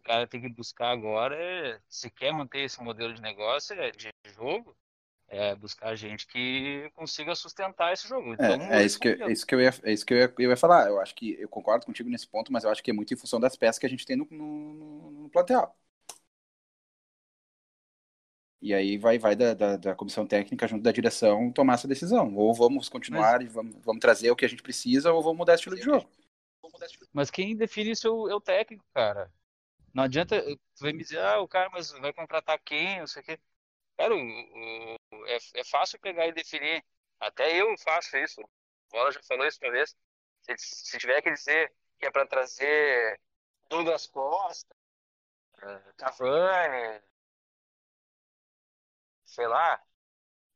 cara 0.09 0.25
tem 0.25 0.41
que 0.41 0.49
buscar 0.49 0.89
agora 0.89 1.79
se 1.87 2.09
quer 2.09 2.33
manter 2.33 2.61
esse 2.61 2.81
modelo 2.81 3.13
de 3.13 3.21
negócio, 3.21 3.79
é, 3.79 3.91
de 3.91 4.11
jogo, 4.25 4.75
é 5.29 5.55
buscar 5.55 5.95
gente 5.95 6.27
que 6.27 6.91
consiga 6.95 7.35
sustentar 7.35 7.93
esse 7.93 8.07
jogo. 8.07 8.33
Então, 8.33 8.61
é, 8.63 8.81
é, 8.81 8.85
isso 8.85 8.99
que, 8.99 9.09
é 9.09 9.31
isso 9.31 9.45
que 9.45 9.55
eu 9.55 9.61
ia, 9.61 9.73
é 9.83 9.93
isso 9.93 10.05
que 10.05 10.13
eu 10.13 10.17
ia, 10.17 10.33
eu 10.37 10.49
ia 10.49 10.57
falar. 10.57 10.87
Eu 10.87 10.99
acho 10.99 11.15
que 11.15 11.39
eu 11.39 11.47
concordo 11.47 11.85
contigo 11.85 12.09
nesse 12.09 12.27
ponto, 12.27 12.51
mas 12.51 12.63
eu 12.63 12.69
acho 12.71 12.83
que 12.83 12.91
é 12.91 12.93
muito 12.93 13.13
em 13.13 13.17
função 13.17 13.39
das 13.39 13.55
peças 13.55 13.77
que 13.77 13.85
a 13.85 13.89
gente 13.89 14.05
tem 14.05 14.15
no, 14.15 14.27
no, 14.31 15.11
no 15.11 15.29
plantel. 15.29 15.73
E 18.61 18.73
aí 18.73 18.97
vai, 18.97 19.17
vai 19.17 19.35
da, 19.35 19.53
da, 19.53 19.77
da, 19.77 19.95
comissão 19.95 20.27
técnica 20.27 20.67
junto 20.67 20.83
da 20.83 20.91
direção 20.91 21.49
tomar 21.51 21.75
essa 21.75 21.87
decisão. 21.87 22.35
Ou 22.35 22.53
vamos 22.53 22.89
continuar 22.89 23.39
mas... 23.39 23.49
e 23.49 23.53
vamos, 23.53 23.75
vamos 23.81 24.01
trazer 24.01 24.31
o 24.31 24.35
que 24.35 24.43
a 24.43 24.49
gente 24.49 24.63
precisa, 24.63 25.13
ou 25.13 25.21
vamos 25.21 25.37
mudar 25.37 25.55
estilo 25.55 25.75
de 25.75 25.81
jogo. 25.81 26.09
Mas 27.13 27.31
quem 27.31 27.55
define 27.55 27.91
isso 27.91 28.07
é 28.29 28.35
o 28.35 28.41
técnico, 28.41 28.85
cara. 28.93 29.31
Não 29.93 30.03
adianta, 30.03 30.41
tu 30.43 30.81
vai 30.81 30.91
me 30.91 31.03
dizer, 31.03 31.19
ah, 31.19 31.39
o 31.39 31.47
cara, 31.47 31.69
mas 31.71 31.91
vai 31.91 32.13
contratar 32.13 32.59
quem, 32.59 32.99
não 32.99 33.07
sei 33.07 33.21
o 33.21 33.25
quê. 33.25 33.39
Cara, 33.99 34.15
o, 34.15 34.19
o, 34.19 35.27
é, 35.27 35.37
é 35.57 35.65
fácil 35.65 35.99
pegar 35.99 36.25
e 36.27 36.31
definir. 36.31 36.85
Até 37.19 37.61
eu 37.61 37.67
faço 37.79 38.17
isso. 38.17 38.41
O 38.41 38.49
Bola 38.91 39.11
já 39.11 39.21
falou 39.23 39.45
isso 39.47 39.59
uma 39.63 39.71
vez. 39.71 39.95
Se, 40.41 40.57
se 40.57 40.97
tiver 40.99 41.21
que 41.21 41.31
dizer 41.33 41.73
que 41.99 42.07
é 42.07 42.11
para 42.11 42.25
trazer 42.27 43.19
Douglas 43.69 44.07
Costa, 44.07 44.73
eh, 45.63 45.93
Cavani, 45.97 47.01
sei 49.25 49.47
lá, 49.47 49.81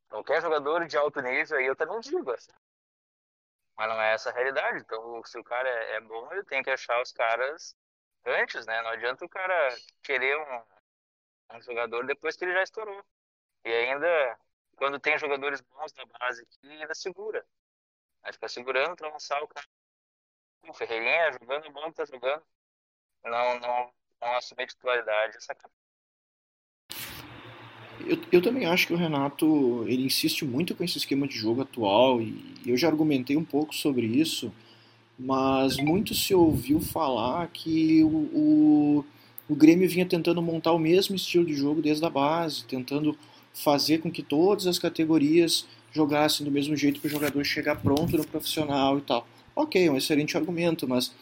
qualquer 0.08 0.42
jogador 0.42 0.86
de 0.86 0.96
alto 0.98 1.20
nível, 1.22 1.58
aí 1.58 1.66
eu 1.66 1.76
também 1.76 2.00
digo. 2.00 2.30
Assim. 2.32 2.52
Mas 3.76 3.88
não 3.88 4.00
é 4.00 4.14
essa 4.14 4.30
a 4.30 4.32
realidade. 4.32 4.78
Então, 4.80 5.22
se 5.24 5.38
o 5.38 5.44
cara 5.44 5.68
é, 5.68 5.96
é 5.96 6.00
bom, 6.00 6.32
ele 6.32 6.44
tem 6.44 6.62
que 6.62 6.70
achar 6.70 7.00
os 7.02 7.12
caras 7.12 7.76
antes, 8.26 8.66
né? 8.66 8.82
Não 8.82 8.90
adianta 8.90 9.24
o 9.24 9.28
cara 9.28 9.76
querer 10.02 10.36
um, 10.38 10.62
um 11.56 11.62
jogador 11.62 12.06
depois 12.06 12.36
que 12.36 12.44
ele 12.44 12.54
já 12.54 12.62
estourou. 12.62 13.04
E 13.64 13.72
ainda, 13.72 14.38
quando 14.76 15.00
tem 15.00 15.18
jogadores 15.18 15.60
bons 15.60 15.92
na 15.94 16.04
base 16.18 16.46
ainda 16.62 16.94
segura. 16.94 17.44
Vai 18.22 18.32
ficar 18.32 18.48
segurando 18.48 18.96
para 18.96 19.10
lançar 19.10 19.42
o 19.42 19.48
cara 19.48 19.66
o 20.68 20.72
Ferreirinha 20.72 21.32
jogando 21.32 21.70
bom 21.72 21.90
que 21.90 21.96
tá 21.96 22.04
jogando, 22.06 22.42
não, 23.22 23.60
não, 23.60 23.90
não 24.20 24.34
assumir 24.36 24.66
titularidade, 24.66 25.36
essa 25.36 25.54
eu, 28.00 28.18
eu 28.32 28.42
também 28.42 28.66
acho 28.66 28.86
que 28.86 28.92
o 28.92 28.96
Renato 28.96 29.84
ele 29.86 30.06
insiste 30.06 30.44
muito 30.44 30.74
com 30.74 30.84
esse 30.84 30.98
esquema 30.98 31.26
de 31.26 31.36
jogo 31.36 31.62
atual 31.62 32.20
e 32.20 32.54
eu 32.66 32.76
já 32.76 32.88
argumentei 32.88 33.36
um 33.36 33.44
pouco 33.44 33.74
sobre 33.74 34.06
isso, 34.06 34.52
mas 35.18 35.76
muito 35.76 36.12
se 36.12 36.34
ouviu 36.34 36.80
falar 36.80 37.48
que 37.48 38.02
o, 38.02 38.08
o, 38.08 39.04
o 39.48 39.54
Grêmio 39.54 39.88
vinha 39.88 40.06
tentando 40.06 40.42
montar 40.42 40.72
o 40.72 40.78
mesmo 40.78 41.14
estilo 41.14 41.46
de 41.46 41.54
jogo 41.54 41.80
desde 41.80 42.04
a 42.04 42.10
base, 42.10 42.64
tentando 42.64 43.16
fazer 43.54 43.98
com 43.98 44.10
que 44.10 44.22
todas 44.22 44.66
as 44.66 44.78
categorias 44.78 45.66
jogassem 45.92 46.44
do 46.44 46.50
mesmo 46.50 46.76
jeito 46.76 47.00
para 47.00 47.08
o 47.08 47.10
jogador 47.10 47.44
chegar 47.44 47.76
pronto 47.76 48.16
no 48.16 48.26
profissional 48.26 48.98
e 48.98 49.02
tal. 49.02 49.26
Ok, 49.54 49.86
é 49.86 49.90
um 49.90 49.96
excelente 49.96 50.36
argumento, 50.36 50.88
mas 50.88 51.12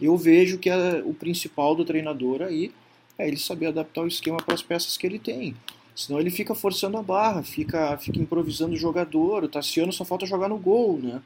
eu 0.00 0.16
vejo 0.16 0.58
que 0.58 0.70
a, 0.70 1.02
o 1.04 1.12
principal 1.12 1.74
do 1.74 1.84
treinador 1.84 2.42
aí 2.42 2.72
é 3.18 3.26
ele 3.26 3.36
saber 3.36 3.66
adaptar 3.66 4.02
o 4.02 4.08
esquema 4.08 4.38
para 4.38 4.54
as 4.54 4.62
peças 4.62 4.96
que 4.96 5.06
ele 5.06 5.18
tem. 5.18 5.54
Senão 5.94 6.20
ele 6.20 6.30
fica 6.30 6.54
forçando 6.54 6.96
a 6.96 7.02
barra, 7.02 7.42
fica, 7.42 7.98
fica 7.98 8.18
improvisando 8.18 8.72
o 8.72 8.78
jogador. 8.78 9.44
O 9.44 9.48
Tassiano 9.48 9.92
só 9.92 10.04
falta 10.04 10.24
jogar 10.24 10.48
no 10.48 10.56
gol, 10.56 10.98
né? 10.98 11.20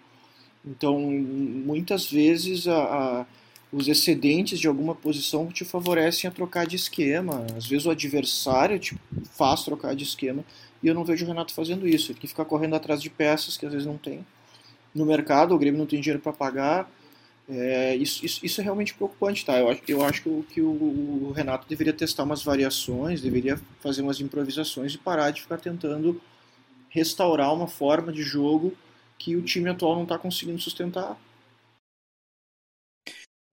Então, 0.66 0.98
muitas 0.98 2.10
vezes 2.10 2.66
a, 2.66 2.82
a, 2.82 3.26
os 3.74 3.88
excedentes 3.88 4.60
de 4.60 4.68
alguma 4.68 4.94
posição 4.94 5.48
te 5.48 5.64
favorecem 5.64 6.28
a 6.28 6.30
trocar 6.30 6.64
de 6.64 6.76
esquema. 6.76 7.44
Às 7.56 7.66
vezes 7.66 7.86
o 7.86 7.90
adversário 7.90 8.78
te 8.78 8.96
faz 9.36 9.64
trocar 9.64 9.96
de 9.96 10.04
esquema 10.04 10.44
e 10.80 10.86
eu 10.86 10.94
não 10.94 11.04
vejo 11.04 11.24
o 11.24 11.28
Renato 11.28 11.52
fazendo 11.52 11.88
isso. 11.88 12.06
Ele 12.06 12.14
tem 12.14 12.20
que 12.20 12.28
ficar 12.28 12.44
correndo 12.44 12.76
atrás 12.76 13.02
de 13.02 13.10
peças 13.10 13.56
que 13.56 13.66
às 13.66 13.72
vezes 13.72 13.86
não 13.86 13.98
tem. 13.98 14.24
No 14.94 15.04
mercado, 15.04 15.54
o 15.54 15.58
Grêmio 15.58 15.78
não 15.78 15.86
tem 15.86 16.00
dinheiro 16.00 16.22
para 16.22 16.32
pagar. 16.32 16.88
É, 17.48 17.96
isso, 17.96 18.24
isso, 18.24 18.46
isso, 18.46 18.60
é 18.60 18.64
realmente 18.64 18.94
preocupante, 18.94 19.44
tá? 19.44 19.58
Eu 19.58 19.68
acho, 19.68 19.82
eu 19.88 20.04
acho 20.04 20.22
que, 20.22 20.28
o, 20.28 20.46
que 20.48 20.60
o, 20.62 21.32
Renato 21.34 21.68
deveria 21.68 21.92
testar 21.92 22.22
umas 22.22 22.42
variações, 22.42 23.20
deveria 23.20 23.60
fazer 23.80 24.02
umas 24.02 24.20
improvisações 24.20 24.94
e 24.94 24.98
parar 24.98 25.30
de 25.30 25.42
ficar 25.42 25.58
tentando 25.58 26.20
restaurar 26.88 27.52
uma 27.52 27.66
forma 27.66 28.12
de 28.12 28.22
jogo 28.22 28.72
que 29.18 29.36
o 29.36 29.42
time 29.42 29.68
atual 29.68 29.96
não 29.96 30.04
está 30.04 30.16
conseguindo 30.16 30.60
sustentar. 30.60 31.18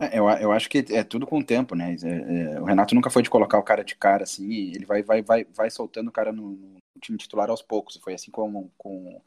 É, 0.01 0.17
eu, 0.17 0.27
eu 0.29 0.51
acho 0.51 0.69
que 0.69 0.85
é 0.89 1.03
tudo 1.03 1.27
com 1.27 1.39
o 1.39 1.43
tempo, 1.45 1.75
né? 1.75 1.95
É, 2.03 2.55
é, 2.55 2.61
o 2.61 2.65
Renato 2.65 2.95
nunca 2.95 3.09
foi 3.09 3.21
de 3.21 3.29
colocar 3.29 3.57
o 3.59 3.63
cara 3.63 3.83
de 3.83 3.95
cara 3.95 4.23
assim, 4.23 4.71
ele 4.73 4.85
vai, 4.85 5.03
vai, 5.03 5.21
vai, 5.21 5.45
vai 5.45 5.69
soltando 5.69 6.09
o 6.09 6.11
cara 6.11 6.31
no, 6.31 6.51
no 6.51 6.79
time 6.99 7.17
titular 7.17 7.49
aos 7.49 7.61
poucos. 7.61 7.97
Foi 7.97 8.13
assim 8.13 8.31
com, 8.31 8.69
com 8.77 9.21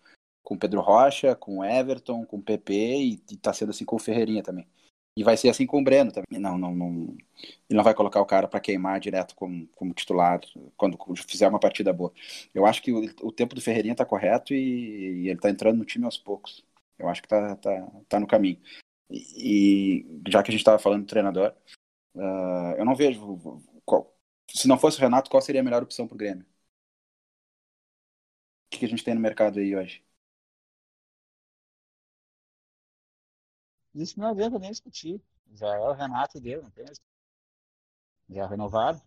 com 0.44 0.58
Pedro 0.58 0.82
Rocha, 0.82 1.34
com 1.34 1.64
Everton, 1.64 2.24
com 2.26 2.40
PP 2.40 2.74
e, 2.74 3.22
e 3.32 3.36
tá 3.38 3.52
sendo 3.52 3.70
assim 3.70 3.84
com 3.84 3.96
o 3.96 3.98
Ferreirinha 3.98 4.42
também. 4.42 4.68
E 5.16 5.24
vai 5.24 5.36
ser 5.36 5.48
assim 5.48 5.64
com 5.64 5.80
o 5.80 5.84
Breno 5.84 6.12
também. 6.12 6.40
Não, 6.40 6.58
não, 6.58 6.74
não. 6.74 7.16
Ele 7.68 7.76
não 7.76 7.84
vai 7.84 7.94
colocar 7.94 8.20
o 8.20 8.26
cara 8.26 8.46
para 8.46 8.60
queimar 8.60 9.00
direto 9.00 9.34
como, 9.34 9.66
como 9.68 9.94
titular 9.94 10.40
quando 10.76 10.98
fizer 11.28 11.48
uma 11.48 11.58
partida 11.60 11.92
boa. 11.92 12.12
Eu 12.52 12.66
acho 12.66 12.82
que 12.82 12.92
o, 12.92 13.04
o 13.22 13.32
tempo 13.32 13.54
do 13.54 13.60
Ferreirinha 13.60 13.94
tá 13.94 14.04
correto 14.04 14.52
e, 14.52 15.22
e, 15.22 15.28
ele 15.28 15.40
tá 15.40 15.48
entrando 15.48 15.78
no 15.78 15.84
time 15.84 16.04
aos 16.04 16.18
poucos. 16.18 16.64
Eu 16.98 17.08
acho 17.08 17.22
que 17.22 17.28
tá, 17.28 17.56
tá, 17.56 17.88
tá 18.08 18.20
no 18.20 18.26
caminho. 18.26 18.58
E, 19.10 20.06
já 20.28 20.42
que 20.42 20.50
a 20.50 20.52
gente 20.52 20.60
estava 20.60 20.78
falando 20.78 21.02
do 21.02 21.08
treinador, 21.08 21.54
uh, 22.14 22.74
eu 22.78 22.84
não 22.84 22.94
vejo. 22.94 23.62
Qual, 23.84 24.16
se 24.50 24.68
não 24.68 24.78
fosse 24.78 24.98
o 24.98 25.00
Renato, 25.00 25.30
qual 25.30 25.42
seria 25.42 25.60
a 25.60 25.64
melhor 25.64 25.82
opção 25.82 26.08
pro 26.08 26.16
Grêmio? 26.16 26.44
O 28.66 28.70
que, 28.70 28.78
que 28.80 28.84
a 28.86 28.88
gente 28.88 29.04
tem 29.04 29.14
no 29.14 29.20
mercado 29.20 29.58
aí 29.58 29.74
hoje? 29.76 30.04
Isso 33.94 34.18
não 34.18 34.28
adianta 34.28 34.58
nem 34.58 34.70
discutir. 34.70 35.22
Já 35.52 35.68
é 35.74 35.78
o 35.78 35.92
Renato 35.92 36.40
dele, 36.40 36.62
não 36.62 36.70
tem 36.70 36.84
Já 38.28 38.42
é 38.42 38.46
renovado. 38.46 39.00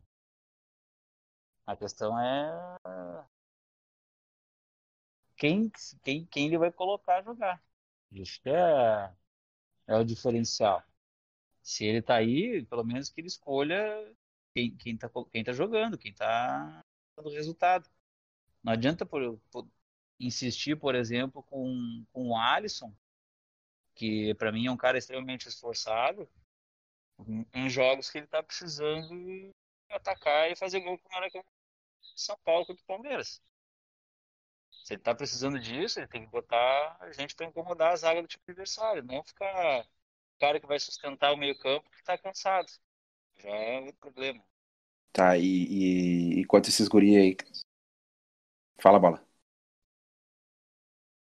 A 1.65 1.75
questão 1.75 2.17
é 2.17 3.25
quem, 5.37 5.71
quem, 6.03 6.25
quem 6.25 6.47
ele 6.47 6.57
vai 6.57 6.71
colocar 6.71 7.17
a 7.19 7.21
jogar. 7.21 7.61
Isso 8.11 8.41
é, 8.45 9.13
é 9.87 9.95
o 9.95 10.03
diferencial. 10.03 10.83
Se 11.63 11.85
ele 11.85 12.01
tá 12.01 12.15
aí, 12.15 12.65
pelo 12.65 12.83
menos 12.83 13.09
que 13.09 13.21
ele 13.21 13.27
escolha 13.27 14.15
quem, 14.53 14.75
quem, 14.75 14.97
tá, 14.97 15.09
quem 15.31 15.43
tá 15.43 15.53
jogando, 15.53 15.97
quem 15.97 16.13
tá 16.13 16.83
dando 17.15 17.29
resultado. 17.29 17.89
Não 18.63 18.73
adianta 18.73 19.05
por, 19.05 19.39
por 19.51 19.67
insistir, 20.19 20.77
por 20.77 20.95
exemplo, 20.95 21.43
com, 21.43 22.05
com 22.11 22.29
o 22.29 22.37
Alisson, 22.37 22.93
que 23.95 24.33
para 24.35 24.51
mim 24.51 24.67
é 24.67 24.71
um 24.71 24.77
cara 24.77 24.97
extremamente 24.97 25.47
esforçado, 25.47 26.29
em 27.53 27.69
jogos 27.69 28.09
que 28.09 28.19
ele 28.19 28.25
está 28.25 28.43
precisando 28.43 29.53
atacar 29.89 30.51
e 30.51 30.55
fazer 30.55 30.79
gol 30.81 30.97
como 30.99 31.17
era 31.17 31.31
com 31.31 31.43
São 32.15 32.37
Paulo 32.43 32.65
contra 32.65 32.83
o 32.83 32.87
Palmeiras. 32.87 33.41
Se 34.87 34.93
ele 34.93 35.01
está 35.01 35.13
precisando 35.13 35.59
disso, 35.59 35.99
ele 35.99 36.07
tem 36.07 36.23
que 36.23 36.31
botar 36.31 36.95
a 37.01 37.11
gente 37.11 37.35
para 37.35 37.45
incomodar 37.45 37.91
a 37.91 37.95
zaga 37.97 38.21
do 38.21 38.27
time 38.29 38.41
adversário, 38.47 39.03
não 39.03 39.21
ficar 39.21 39.81
o 39.81 40.39
cara 40.39 40.61
que 40.61 40.65
vai 40.65 40.79
sustentar 40.79 41.33
o 41.33 41.37
meio-campo 41.37 41.89
que 41.89 41.97
está 41.97 42.17
cansado. 42.17 42.71
Já 43.35 43.49
é 43.49 43.81
outro 43.81 43.97
problema. 43.99 44.41
Tá, 45.11 45.37
e, 45.37 45.43
e, 45.43 46.39
e 46.39 46.45
quanto 46.45 46.69
esses 46.69 46.87
guri 46.87 47.17
aí? 47.17 47.37
Fala, 48.79 48.97
bola. 48.97 49.21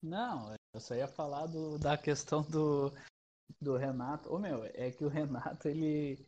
Não, 0.03 0.55
eu 0.71 0.79
só 0.79 0.93
ia 0.93 1.07
falar 1.07 1.47
do, 1.47 1.79
da 1.79 1.97
questão 1.97 2.43
do, 2.43 2.93
do 3.59 3.75
Renato. 3.75 4.31
Ô 4.31 4.37
meu, 4.37 4.65
é 4.65 4.91
que 4.91 5.03
o 5.03 5.09
Renato, 5.09 5.67
ele. 5.67 6.23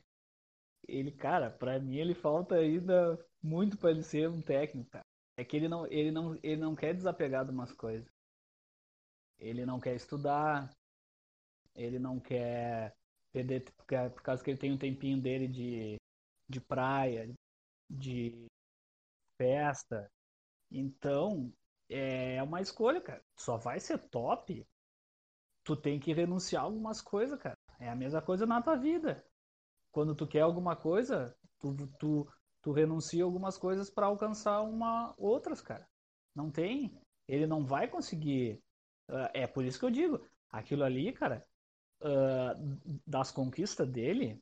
Ele, 0.87 1.11
cara, 1.11 1.51
pra 1.51 1.77
mim 1.77 1.97
ele 1.97 2.15
falta 2.15 2.55
ainda 2.55 3.23
muito 3.39 3.77
para 3.77 3.91
ele 3.91 4.01
ser 4.01 4.27
um 4.27 4.41
técnico, 4.41 4.89
cara. 4.89 5.08
É 5.39 5.45
que 5.45 5.55
ele 5.55 5.69
não, 5.69 5.87
ele 5.87 6.11
não, 6.11 6.37
ele 6.43 6.57
não 6.57 6.75
quer 6.75 6.93
desapegar 6.93 7.45
de 7.45 7.51
umas 7.51 7.71
coisas. 7.71 8.11
Ele 9.37 9.65
não 9.65 9.79
quer 9.79 9.95
estudar. 9.95 10.69
Ele 11.73 11.97
não 11.97 12.19
quer 12.19 12.93
perder 13.31 13.63
por 13.71 14.21
causa 14.21 14.43
que 14.43 14.51
ele 14.51 14.59
tem 14.59 14.73
um 14.73 14.77
tempinho 14.77 15.21
dele 15.21 15.47
de, 15.47 15.95
de 16.49 16.59
praia, 16.59 17.33
de 17.89 18.47
festa. 19.37 20.11
Então, 20.69 21.53
é 21.87 22.43
uma 22.43 22.59
escolha, 22.59 22.99
cara. 22.99 23.23
Só 23.37 23.55
vai 23.55 23.79
ser 23.79 23.97
top. 24.09 24.67
Tu 25.63 25.75
tem 25.77 26.01
que 26.01 26.11
renunciar 26.11 26.63
a 26.63 26.65
algumas 26.65 27.01
coisas, 27.01 27.39
cara. 27.39 27.57
É 27.79 27.87
a 27.87 27.95
mesma 27.95 28.21
coisa 28.21 28.45
na 28.45 28.61
tua 28.61 28.75
vida. 28.75 29.25
Quando 29.89 30.13
tu 30.13 30.27
quer 30.27 30.41
alguma 30.41 30.75
coisa, 30.75 31.33
tu, 31.61 31.87
tu, 31.97 32.27
tu 32.61 32.71
renuncia 32.71 33.23
algumas 33.23 33.57
coisas 33.57 33.89
para 33.89 34.07
alcançar 34.07 34.61
uma 34.61 35.13
outras, 35.17 35.61
cara. 35.61 35.87
Não 36.35 36.51
tem. 36.51 36.99
Ele 37.27 37.45
não 37.47 37.65
vai 37.65 37.87
conseguir. 37.87 38.61
Uh, 39.09 39.29
é 39.33 39.47
por 39.47 39.63
isso 39.63 39.79
que 39.79 39.85
eu 39.85 39.91
digo. 39.91 40.25
Aquilo 40.51 40.83
ali, 40.83 41.11
cara, 41.13 41.45
uh, 42.01 42.99
das 43.05 43.31
conquistas 43.31 43.87
dele, 43.89 44.41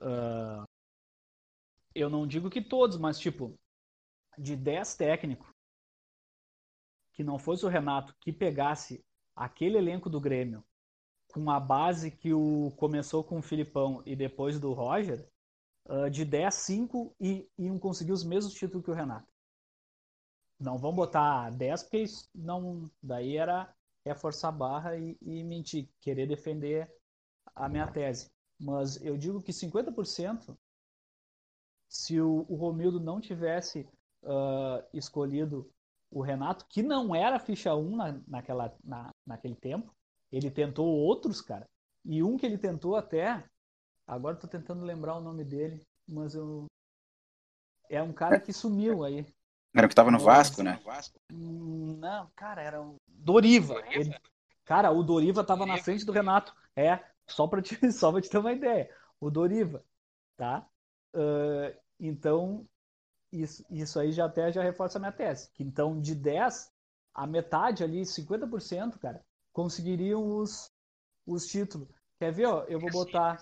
uh, 0.00 0.64
eu 1.94 2.08
não 2.08 2.26
digo 2.26 2.50
que 2.50 2.62
todos, 2.62 2.96
mas 2.96 3.18
tipo, 3.18 3.58
de 4.38 4.56
10 4.56 4.96
técnicos, 4.96 5.52
que 7.12 7.22
não 7.22 7.38
fosse 7.38 7.64
o 7.66 7.68
Renato 7.68 8.14
que 8.20 8.32
pegasse 8.32 9.04
aquele 9.36 9.76
elenco 9.76 10.08
do 10.08 10.20
Grêmio 10.20 10.64
com 11.32 11.50
a 11.50 11.58
base 11.58 12.10
que 12.10 12.32
o 12.32 12.70
começou 12.76 13.24
com 13.24 13.38
o 13.38 13.42
Filipão 13.42 14.02
e 14.04 14.14
depois 14.14 14.60
do 14.60 14.72
Roger, 14.72 15.26
uh, 15.88 16.10
de 16.10 16.24
10 16.24 16.54
5 16.54 17.16
e 17.20 17.48
iam 17.58 17.78
conseguir 17.78 18.12
os 18.12 18.24
mesmos 18.24 18.54
títulos 18.54 18.84
que 18.84 18.90
o 18.90 18.94
Renato. 18.94 19.30
Não 20.58 20.78
vão 20.78 20.94
botar 20.94 21.50
10 21.50 21.82
porque 21.84 22.04
não, 22.34 22.90
daí 23.02 23.36
era 23.36 23.74
é 24.04 24.14
forçar 24.14 24.52
a 24.52 24.56
barra 24.56 24.96
e, 24.96 25.16
e 25.20 25.44
mentir, 25.44 25.88
querer 26.00 26.26
defender 26.26 26.92
a 27.54 27.68
minha 27.68 27.86
tese. 27.86 28.30
Mas 28.58 29.00
eu 29.02 29.16
digo 29.16 29.42
que 29.42 29.52
50%, 29.52 30.56
se 31.88 32.20
o, 32.20 32.44
o 32.48 32.56
Romildo 32.56 32.98
não 32.98 33.20
tivesse 33.20 33.88
uh, 34.22 34.84
escolhido 34.92 35.70
o 36.10 36.20
Renato, 36.20 36.66
que 36.68 36.82
não 36.82 37.14
era 37.14 37.38
ficha 37.38 37.74
1 37.74 37.96
na, 37.96 38.20
naquela, 38.26 38.76
na, 38.84 39.10
naquele 39.26 39.56
tempo. 39.56 39.94
Ele 40.30 40.50
tentou 40.50 40.86
outros, 40.86 41.40
cara. 41.40 41.68
E 42.04 42.22
um 42.22 42.36
que 42.36 42.44
ele 42.44 42.58
tentou 42.58 42.96
até. 42.96 43.44
Agora 44.06 44.36
tô 44.36 44.46
tentando 44.46 44.84
lembrar 44.84 45.16
o 45.16 45.20
nome 45.20 45.44
dele, 45.44 45.80
mas 46.06 46.34
eu. 46.34 46.66
É 47.88 48.02
um 48.02 48.12
cara 48.12 48.40
que 48.40 48.52
sumiu 48.52 49.04
aí. 49.04 49.26
Era 49.74 49.86
o 49.86 49.88
que 49.88 49.94
tava 49.94 50.10
no 50.10 50.18
Vasco, 50.18 50.62
né? 50.62 50.80
Hum, 51.30 51.96
não, 51.98 52.30
cara, 52.34 52.62
era 52.62 52.82
o 52.82 52.96
Doriva. 53.06 53.82
Ele... 53.90 54.14
Cara, 54.64 54.90
o 54.90 55.02
Doriva 55.02 55.44
tava 55.44 55.66
na 55.66 55.78
frente 55.78 56.04
do 56.04 56.12
Renato. 56.12 56.54
É, 56.76 57.00
só 57.26 57.46
pra 57.46 57.62
te, 57.62 57.76
só 57.92 58.12
pra 58.12 58.20
te 58.20 58.28
ter 58.28 58.38
uma 58.38 58.52
ideia. 58.52 58.90
O 59.20 59.30
Doriva, 59.30 59.84
tá? 60.36 60.66
Uh, 61.14 61.76
então, 61.98 62.66
isso, 63.32 63.64
isso 63.70 63.98
aí 63.98 64.12
já 64.12 64.26
até 64.26 64.52
já 64.52 64.62
reforça 64.62 64.98
a 64.98 65.00
minha 65.00 65.12
tese. 65.12 65.50
Que 65.52 65.62
então, 65.62 66.00
de 66.00 66.14
10, 66.14 66.70
a 67.14 67.26
metade 67.26 67.82
ali, 67.82 68.02
50%, 68.02 68.98
cara, 68.98 69.24
conseguiriam 69.52 70.36
os, 70.36 70.70
os 71.26 71.46
títulos. 71.46 71.88
Quer 72.18 72.32
ver, 72.32 72.46
ó? 72.46 72.64
Eu 72.64 72.78
vou 72.78 72.90
botar, 72.90 73.38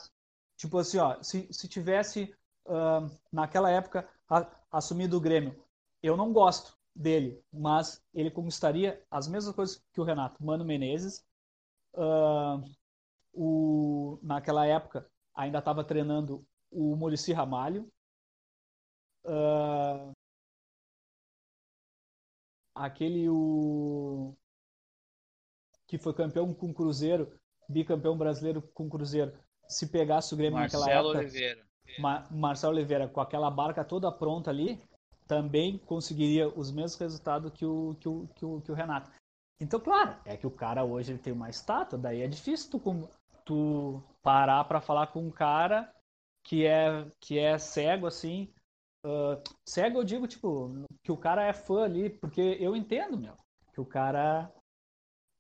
tipo 0.61 0.77
assim, 0.77 0.99
ó, 0.99 1.21
se, 1.23 1.51
se 1.51 1.67
tivesse 1.67 2.35
uh, 2.67 3.11
naquela 3.33 3.71
época 3.71 4.07
a, 4.29 4.47
assumido 4.71 5.17
o 5.17 5.21
Grêmio, 5.21 5.59
eu 6.03 6.17
não 6.19 6.33
gosto 6.35 6.79
dele, 6.95 7.43
mas 7.51 8.05
ele 8.13 8.31
conquistaria 8.31 9.03
as 9.11 9.27
mesmas 9.27 9.55
coisas 9.55 9.83
que 9.91 10.01
o 10.01 10.05
Renato. 10.05 10.45
Mano 10.45 10.63
Menezes, 10.63 11.25
uh, 11.95 12.63
o, 13.33 14.19
naquela 14.23 14.67
época 14.67 15.11
ainda 15.35 15.61
estava 15.61 15.83
treinando 15.83 16.47
o 16.71 16.95
Murici 16.95 17.33
Ramalho, 17.33 17.91
uh, 19.25 20.13
aquele 22.75 23.31
o 23.31 24.37
que 25.87 25.97
foi 25.97 26.13
campeão 26.13 26.53
com 26.53 26.71
o 26.71 26.75
Cruzeiro, 26.75 27.33
bicampeão 27.67 28.17
brasileiro 28.17 28.63
com 28.75 28.87
o 28.87 28.91
Cruzeiro, 28.91 29.33
se 29.71 29.87
pegasse 29.87 30.35
o 30.35 30.37
Grêmio 30.37 30.59
Marcelo 30.59 30.85
naquela 30.85 31.01
época, 31.01 31.19
Oliveira. 31.19 31.67
Ma 31.99 32.27
Marcelo 32.31 32.75
Oliveira 32.75 33.09
com 33.09 33.21
aquela 33.21 33.51
barca 33.51 33.85
toda 33.85 34.13
pronta 34.13 34.51
ali, 34.51 34.81
também 35.27 35.79
conseguiria 35.79 36.49
os 36.49 36.71
mesmos 36.71 36.97
resultados 36.97 37.53
que 37.53 37.65
o, 37.65 37.97
que 38.01 38.09
o, 38.09 38.29
que 38.35 38.45
o, 38.45 38.61
que 38.61 38.73
o 38.73 38.75
Renato. 38.75 39.11
Então, 39.61 39.79
claro, 39.79 40.17
é 40.25 40.37
que 40.37 40.47
o 40.47 40.51
cara 40.51 40.85
hoje 40.85 41.13
ele 41.13 41.19
tem 41.19 41.33
uma 41.33 41.51
estátua, 41.51 41.99
daí 41.99 42.23
é 42.23 42.29
difícil 42.29 42.71
tu, 42.71 43.09
tu 43.45 44.03
parar 44.23 44.65
para 44.65 44.81
falar 44.81 45.09
com 45.09 45.21
um 45.21 45.31
cara 45.31 45.93
que 46.43 46.67
é, 46.67 47.07
que 47.21 47.39
é 47.39 47.59
cego 47.59 48.07
assim, 48.07 48.53
Uh, 49.05 49.41
cego 49.65 50.01
eu 50.01 50.05
digo, 50.05 50.27
tipo, 50.27 50.85
que 51.03 51.11
o 51.11 51.17
cara 51.17 51.45
é 51.45 51.53
fã 51.53 51.85
ali, 51.85 52.11
porque 52.11 52.59
eu 52.61 52.77
entendo, 52.77 53.17
meu, 53.17 53.35
que 53.73 53.81
o 53.81 53.87
cara 53.87 54.53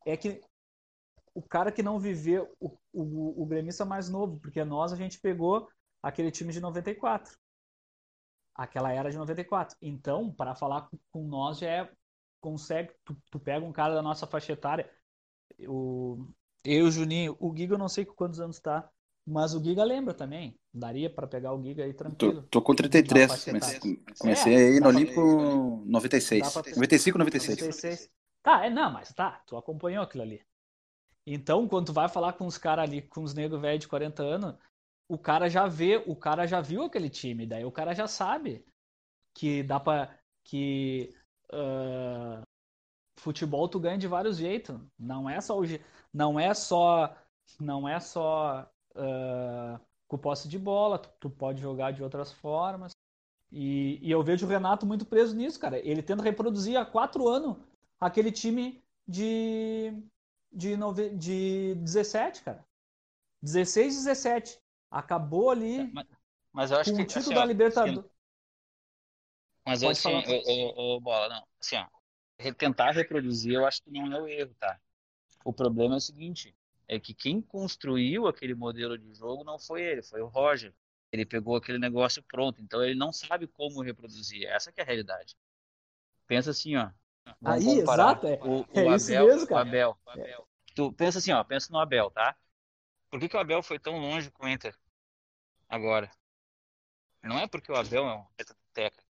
é 0.06 0.16
que 0.16 0.40
o 1.40 1.48
cara 1.48 1.72
que 1.72 1.82
não 1.82 1.98
viveu 1.98 2.54
o, 2.60 2.76
o, 2.92 3.42
o 3.42 3.46
gremista 3.46 3.84
mais 3.84 4.10
novo, 4.10 4.38
porque 4.38 4.62
nós 4.62 4.92
a 4.92 4.96
gente 4.96 5.18
pegou 5.18 5.66
aquele 6.02 6.30
time 6.30 6.52
de 6.52 6.60
94. 6.60 7.34
Aquela 8.54 8.92
era 8.92 9.10
de 9.10 9.16
94. 9.16 9.74
Então, 9.80 10.30
para 10.30 10.54
falar 10.54 10.82
com, 10.82 10.98
com, 11.10 11.26
nós 11.26 11.58
já 11.58 11.66
é 11.66 11.90
consegue, 12.42 12.92
tu, 13.04 13.16
tu, 13.30 13.38
pega 13.38 13.64
um 13.64 13.72
cara 13.72 13.94
da 13.94 14.02
nossa 14.02 14.26
faixa 14.26 14.52
etária, 14.52 14.90
o 15.66 16.26
eu, 16.64 16.90
Juninho, 16.90 17.36
o 17.38 17.54
Giga 17.54 17.74
eu 17.74 17.78
não 17.78 17.88
sei 17.88 18.04
quantos 18.04 18.40
anos 18.40 18.58
tá, 18.60 18.88
mas 19.26 19.54
o 19.54 19.62
Giga 19.62 19.84
lembra 19.84 20.12
também. 20.12 20.58
Daria 20.72 21.08
para 21.08 21.26
pegar 21.26 21.54
o 21.54 21.62
Giga 21.62 21.84
aí 21.84 21.94
tranquilo. 21.94 22.42
Tô, 22.42 22.48
tô 22.48 22.62
com 22.62 22.74
33. 22.74 23.44
Comecei, 23.44 24.04
comecei 24.18 24.54
é, 24.54 24.58
aí 24.58 24.80
no 24.80 24.88
Olimpo 24.88 25.82
96. 25.86 26.52
Pra... 26.52 26.62
95, 26.74 27.18
96. 27.18 27.58
96. 27.60 28.10
Tá, 28.42 28.64
é, 28.64 28.70
não, 28.70 28.90
mas 28.92 29.12
tá, 29.12 29.42
tu 29.46 29.56
acompanhou 29.56 30.02
aquilo 30.02 30.22
ali. 30.22 30.42
Então, 31.26 31.68
quando 31.68 31.86
tu 31.86 31.92
vai 31.92 32.08
falar 32.08 32.32
com 32.34 32.46
os 32.46 32.58
caras 32.58 32.88
ali, 32.88 33.02
com 33.02 33.22
os 33.22 33.34
negros 33.34 33.60
velhos 33.60 33.80
de 33.80 33.88
40 33.88 34.22
anos, 34.22 34.54
o 35.08 35.18
cara 35.18 35.48
já 35.48 35.66
vê, 35.66 36.02
o 36.06 36.16
cara 36.16 36.46
já 36.46 36.60
viu 36.60 36.82
aquele 36.84 37.10
time, 37.10 37.46
daí 37.46 37.64
o 37.64 37.72
cara 37.72 37.94
já 37.94 38.06
sabe 38.06 38.64
que 39.34 39.62
dá 39.62 39.78
para 39.80 40.16
que 40.44 41.14
uh, 41.52 42.42
futebol 43.16 43.68
tu 43.68 43.78
ganha 43.78 43.98
de 43.98 44.08
vários 44.08 44.38
jeitos. 44.38 44.78
Não 44.98 45.28
é 45.28 45.40
só 45.40 45.60
não 46.12 46.38
é 46.38 46.54
só 46.54 47.14
não 47.58 47.88
é 47.88 48.00
só 48.00 48.70
uh, 48.96 49.80
com 50.08 50.18
posse 50.18 50.48
de 50.48 50.58
bola, 50.58 50.98
tu, 50.98 51.10
tu, 51.20 51.30
pode 51.30 51.60
jogar 51.60 51.92
de 51.92 52.02
outras 52.02 52.32
formas. 52.32 52.92
E, 53.52 53.98
e, 54.02 54.10
eu 54.10 54.22
vejo 54.22 54.46
o 54.46 54.48
Renato 54.48 54.86
muito 54.86 55.04
preso 55.04 55.34
nisso, 55.36 55.58
cara. 55.58 55.78
Ele 55.78 56.02
tenta 56.02 56.22
reproduzir 56.22 56.76
há 56.76 56.84
quatro 56.84 57.28
anos 57.28 57.56
aquele 58.00 58.30
time 58.32 58.82
de, 59.06 59.92
de, 60.52 60.76
nove, 60.76 61.10
de 61.10 61.74
17, 61.76 62.42
cara. 62.42 62.64
16, 63.42 63.96
17. 63.96 64.60
Acabou 64.90 65.50
ali 65.50 65.90
mas, 65.92 66.06
mas 66.52 66.70
eu 66.70 66.78
acho 66.78 66.94
que, 66.94 67.02
o 67.02 67.06
título 67.06 67.26
assim, 67.26 67.34
da 67.34 67.44
Libertadores. 67.44 68.10
Mas 69.64 69.82
eu, 69.82 69.90
assim, 69.90 70.10
o, 70.46 70.96
o, 70.96 71.00
Bola, 71.00 71.28
não. 71.28 71.46
Assim, 71.60 71.76
ó, 71.76 71.86
tentar 72.52 72.90
reproduzir, 72.92 73.54
eu 73.54 73.66
acho 73.66 73.82
que 73.82 73.90
não 73.90 74.12
é 74.12 74.20
o 74.20 74.26
erro, 74.26 74.54
tá? 74.58 74.80
O 75.44 75.52
problema 75.52 75.94
é 75.94 75.98
o 75.98 76.00
seguinte, 76.00 76.54
é 76.88 76.98
que 76.98 77.14
quem 77.14 77.40
construiu 77.40 78.26
aquele 78.26 78.54
modelo 78.54 78.98
de 78.98 79.14
jogo 79.14 79.44
não 79.44 79.58
foi 79.58 79.82
ele, 79.82 80.02
foi 80.02 80.20
o 80.20 80.26
Roger. 80.26 80.74
Ele 81.12 81.26
pegou 81.26 81.56
aquele 81.56 81.78
negócio 81.78 82.22
pronto, 82.22 82.60
então 82.60 82.82
ele 82.82 82.94
não 82.94 83.12
sabe 83.12 83.46
como 83.46 83.82
reproduzir. 83.82 84.44
Essa 84.46 84.72
é 84.76 84.82
a 84.82 84.84
realidade. 84.84 85.36
Pensa 86.26 86.50
assim, 86.50 86.76
ó. 86.76 86.90
Aí, 87.44 87.80
exato, 87.80 88.26
é, 88.26 88.38
o, 88.42 88.60
o 88.60 88.66
é 88.74 88.80
Abel, 88.80 88.96
isso 88.96 89.10
mesmo, 89.10 89.46
cara. 89.46 89.64
O 89.64 89.68
Abel, 89.68 89.98
o 90.04 90.10
Abel. 90.10 90.48
Tu 90.74 90.92
pensa 90.92 91.18
assim, 91.18 91.32
ó, 91.32 91.42
pensa 91.44 91.72
no 91.72 91.78
Abel, 91.78 92.10
tá? 92.10 92.36
Por 93.10 93.18
que, 93.18 93.28
que 93.28 93.36
o 93.36 93.40
Abel 93.40 93.62
foi 93.62 93.78
tão 93.78 93.98
longe 93.98 94.30
com 94.30 94.44
o 94.44 94.48
Inter 94.48 94.76
agora? 95.68 96.10
Não 97.22 97.38
é 97.38 97.46
porque 97.46 97.70
o 97.70 97.76
Abel 97.76 98.06
é 98.08 98.14
um 98.14 98.26
técnico. 98.72 99.10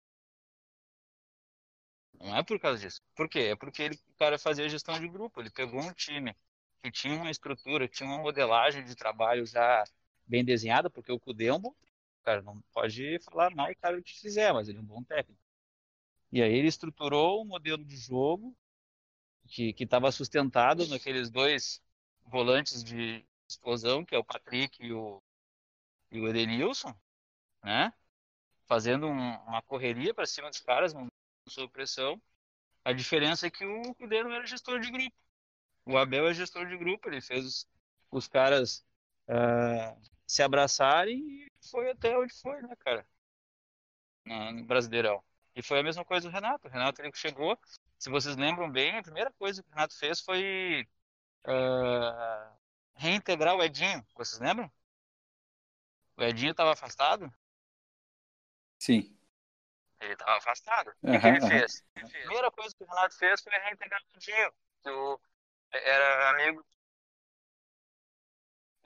Não 2.20 2.36
é 2.36 2.42
por 2.42 2.58
causa 2.58 2.80
disso. 2.80 3.00
Por 3.14 3.28
quê? 3.28 3.40
É 3.40 3.56
porque 3.56 3.82
ele, 3.82 3.94
o 3.94 4.18
cara 4.18 4.38
fazia 4.38 4.68
gestão 4.68 4.98
de 4.98 5.08
grupo. 5.08 5.40
Ele 5.40 5.50
pegou 5.50 5.80
um 5.80 5.92
time 5.92 6.36
que 6.82 6.90
tinha 6.90 7.14
uma 7.14 7.30
estrutura, 7.30 7.88
tinha 7.88 8.08
uma 8.08 8.18
modelagem 8.18 8.84
de 8.84 8.94
trabalho 8.94 9.46
já 9.46 9.84
bem 10.26 10.44
desenhada, 10.44 10.90
porque 10.90 11.12
o 11.12 11.20
Cudê 11.20 11.46
é 11.46 11.54
um 11.54 11.60
bom 11.60 11.74
cara, 12.28 12.42
não 12.42 12.60
pode 12.74 13.18
falar 13.20 13.50
mal 13.54 13.70
o 13.70 13.76
cara 13.76 14.02
que 14.02 14.20
fizer, 14.20 14.52
mas 14.52 14.68
ele 14.68 14.78
é 14.78 14.80
um 14.82 14.84
bom 14.84 15.02
técnico. 15.02 15.40
E 16.30 16.42
aí 16.42 16.52
ele 16.52 16.68
estruturou 16.68 17.42
um 17.42 17.46
modelo 17.46 17.84
de 17.84 17.96
jogo 17.96 18.56
que 19.46 19.74
estava 19.78 20.12
sustentado 20.12 20.86
naqueles 20.88 21.30
dois 21.30 21.82
volantes 22.26 22.84
de 22.84 23.24
explosão, 23.48 24.04
que 24.04 24.14
é 24.14 24.18
o 24.18 24.24
Patrick 24.24 24.84
e 24.84 24.92
o, 24.92 25.22
e 26.10 26.20
o 26.20 26.28
Edenilson, 26.28 26.94
né? 27.64 27.92
Fazendo 28.66 29.06
um, 29.06 29.34
uma 29.46 29.62
correria 29.62 30.12
para 30.12 30.26
cima 30.26 30.50
dos 30.50 30.60
caras, 30.60 30.92
sob 31.48 31.72
pressão. 31.72 32.20
A 32.84 32.92
diferença 32.92 33.46
é 33.46 33.50
que 33.50 33.64
o 33.64 33.94
Cudê 33.94 34.22
não 34.22 34.32
era 34.32 34.46
gestor 34.46 34.80
de 34.80 34.90
grupo 34.90 35.16
o 35.88 35.96
Abel 35.96 36.28
é 36.28 36.34
gestor 36.34 36.66
de 36.66 36.76
grupo, 36.76 37.08
ele 37.08 37.20
fez 37.20 37.44
os, 37.46 37.68
os 38.10 38.28
caras 38.28 38.84
uh, 39.26 39.98
se 40.26 40.42
abraçarem 40.42 41.18
e 41.18 41.50
foi 41.70 41.90
até 41.90 42.16
onde 42.16 42.34
foi, 42.34 42.60
né, 42.60 42.76
cara? 42.76 43.06
No, 44.24 44.52
no 44.52 44.64
Brasileirão. 44.64 45.24
E 45.58 45.62
foi 45.62 45.80
a 45.80 45.82
mesma 45.82 46.04
coisa 46.04 46.28
do 46.28 46.32
Renato. 46.32 46.68
O 46.68 46.70
Renato 46.70 47.02
ele 47.02 47.10
chegou, 47.16 47.58
se 47.98 48.08
vocês 48.08 48.36
lembram 48.36 48.70
bem, 48.70 48.96
a 48.96 49.02
primeira 49.02 49.32
coisa 49.32 49.60
que 49.60 49.68
o 49.68 49.72
Renato 49.72 49.98
fez 49.98 50.20
foi 50.20 50.88
uh, 51.44 52.56
reintegrar 52.94 53.56
o 53.56 53.62
Edinho. 53.64 54.06
Vocês 54.14 54.40
lembram? 54.40 54.70
O 56.16 56.22
Edinho 56.22 56.52
estava 56.52 56.74
afastado? 56.74 57.28
Sim. 58.78 59.18
Ele 60.00 60.12
estava 60.12 60.38
afastado. 60.38 60.94
Uhum, 61.02 61.16
o 61.16 61.20
que, 61.20 61.26
ele, 61.26 61.40
uhum. 61.40 61.48
fez? 61.48 61.84
a 61.96 62.06
primeira 62.06 62.50
coisa 62.52 62.76
que 62.76 62.84
o 62.84 62.86
Renato 62.86 63.18
fez 63.18 63.42
foi 63.42 63.52
reintegrar 63.52 64.00
o 64.00 64.16
Edinho. 64.16 64.52
O, 64.86 65.20
era 65.72 66.30
amigo. 66.30 66.64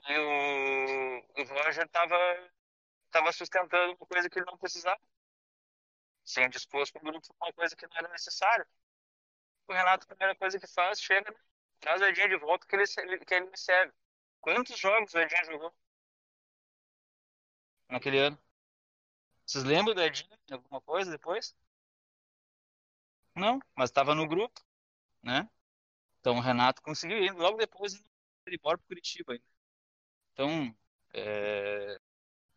E 0.09 0.17
o, 0.17 1.19
o 1.37 1.43
Roger 1.53 1.87
tava, 1.89 2.17
tava 3.11 3.31
sustentando 3.31 3.93
uma 3.93 4.07
coisa 4.07 4.27
que 4.27 4.39
ele 4.39 4.47
não 4.47 4.57
precisava. 4.57 4.99
Sem 6.23 6.49
disposto 6.49 6.93
para 6.93 7.01
o 7.01 7.11
grupo 7.11 7.35
uma 7.41 7.53
coisa 7.53 7.75
que 7.75 7.87
não 7.87 7.97
era 7.97 8.07
necessária. 8.09 8.67
O 9.67 9.73
Renato, 9.73 10.05
a 10.05 10.07
primeira 10.07 10.35
coisa 10.35 10.59
que 10.59 10.67
faz, 10.67 11.01
chega, 11.01 11.33
traz 11.79 12.01
o 12.01 12.05
Edinho 12.05 12.29
de 12.29 12.37
volta 12.37 12.65
que 12.67 12.75
ele, 12.75 12.85
que 13.25 13.33
ele 13.33 13.49
me 13.49 13.57
serve. 13.57 13.93
Quantos 14.41 14.77
jogos 14.77 15.13
o 15.13 15.19
Edinho 15.19 15.45
jogou? 15.45 15.73
Naquele 17.89 18.19
ano? 18.19 18.39
Vocês 19.45 19.63
lembram 19.63 19.93
do 19.93 20.01
Edinho? 20.01 20.29
Alguma 20.51 20.81
coisa 20.81 21.11
depois? 21.11 21.55
Não, 23.35 23.59
mas 23.75 23.89
estava 23.89 24.15
no 24.15 24.27
grupo, 24.27 24.61
né? 25.21 25.49
Então 26.19 26.37
o 26.37 26.41
Renato 26.41 26.81
conseguiu 26.81 27.17
ir 27.17 27.31
logo 27.31 27.57
depois 27.57 27.93
ele 28.45 28.55
embora 28.57 28.77
para 28.77 28.87
Curitiba. 28.87 29.37
Então 30.33 30.75
é, 31.13 31.99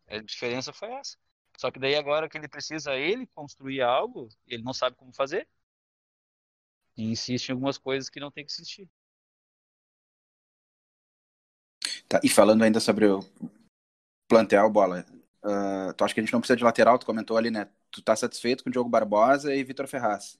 a 0.07 0.19
diferença 0.19 0.73
foi 0.73 0.91
essa. 0.93 1.17
Só 1.57 1.71
que 1.71 1.79
daí 1.79 1.95
agora 1.95 2.29
que 2.29 2.37
ele 2.37 2.47
precisa 2.47 2.93
ele 2.95 3.25
construir 3.27 3.81
algo, 3.81 4.29
ele 4.45 4.61
não 4.61 4.73
sabe 4.73 4.95
como 4.95 5.11
fazer. 5.11 5.47
E 6.95 7.11
insiste 7.11 7.49
em 7.49 7.53
algumas 7.53 7.79
coisas 7.79 8.09
que 8.09 8.19
não 8.19 8.29
tem 8.29 8.45
que 8.45 8.51
insistir. 8.51 8.87
Tá, 12.07 12.21
e 12.23 12.29
falando 12.29 12.63
ainda 12.63 12.79
sobre 12.79 13.07
o 13.07 13.19
plantel, 14.29 14.69
bola, 14.69 15.03
uh, 15.43 15.93
tu 15.93 16.05
acha 16.05 16.13
que 16.13 16.19
a 16.19 16.23
gente 16.23 16.31
não 16.31 16.39
precisa 16.39 16.55
de 16.55 16.63
lateral? 16.63 16.99
Tu 16.99 17.05
comentou 17.05 17.35
ali, 17.37 17.49
né? 17.49 17.67
Tu 17.89 18.03
tá 18.03 18.15
satisfeito 18.15 18.63
com 18.63 18.69
o 18.69 18.71
Diogo 18.71 18.89
Barbosa 18.89 19.53
e 19.53 19.63
Vitor 19.63 19.87
Ferraz. 19.87 20.39